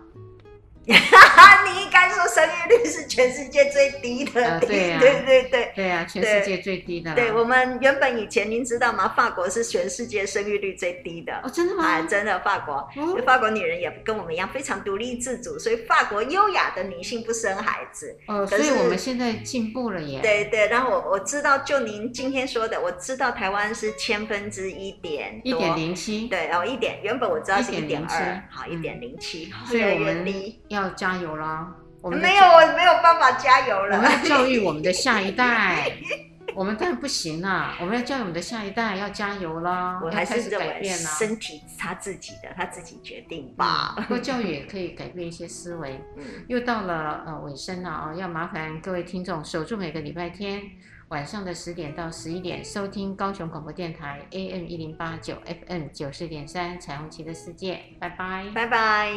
[1.66, 7.14] 你应该说生育率是全世界最低的，呃、对对对 对，对、啊，全世界最低的。
[7.16, 9.14] 对，我们原本以前您知道吗？
[9.16, 11.34] 法国是全世界生育率最低的。
[11.44, 11.86] 哦，真的吗？
[11.86, 18.18] 啊，真的，法国，哦、法国女人也跟我们一样非常独立自主，所以法国优雅的女性不生孩子。
[18.28, 20.20] 哦，所以我们现在进步了耶。
[20.22, 26.28] 对对，然后我我知道，就您今天说的，我知道台湾是千分之一点一点零七。
[26.28, 30.26] 对，然后一点，原本我知道是一点二，好，一点零七，所以我们
[30.74, 31.68] 要加油了。
[32.02, 33.96] 我们没有，我没有办法加油了。
[33.96, 35.90] 我们要教育我们的下一代，
[36.54, 37.76] 我们当然不行了。
[37.80, 40.02] 我们要教育我们的下一代，要加油了。
[40.04, 43.94] 我还是认为身体是他自己的，他自己决定吧。
[43.96, 45.98] 不过教育也可以改变一些思维。
[46.18, 50.62] 嗯，又到了呃尾声了啊，要麻烦各位听众守住每个礼拜天
[51.08, 57.80] 晚上的十点到十一点，收听高雄广播电台 AM 一零八九 FM 九四点三彩虹旗的世界。
[57.98, 59.10] 拜拜，拜拜。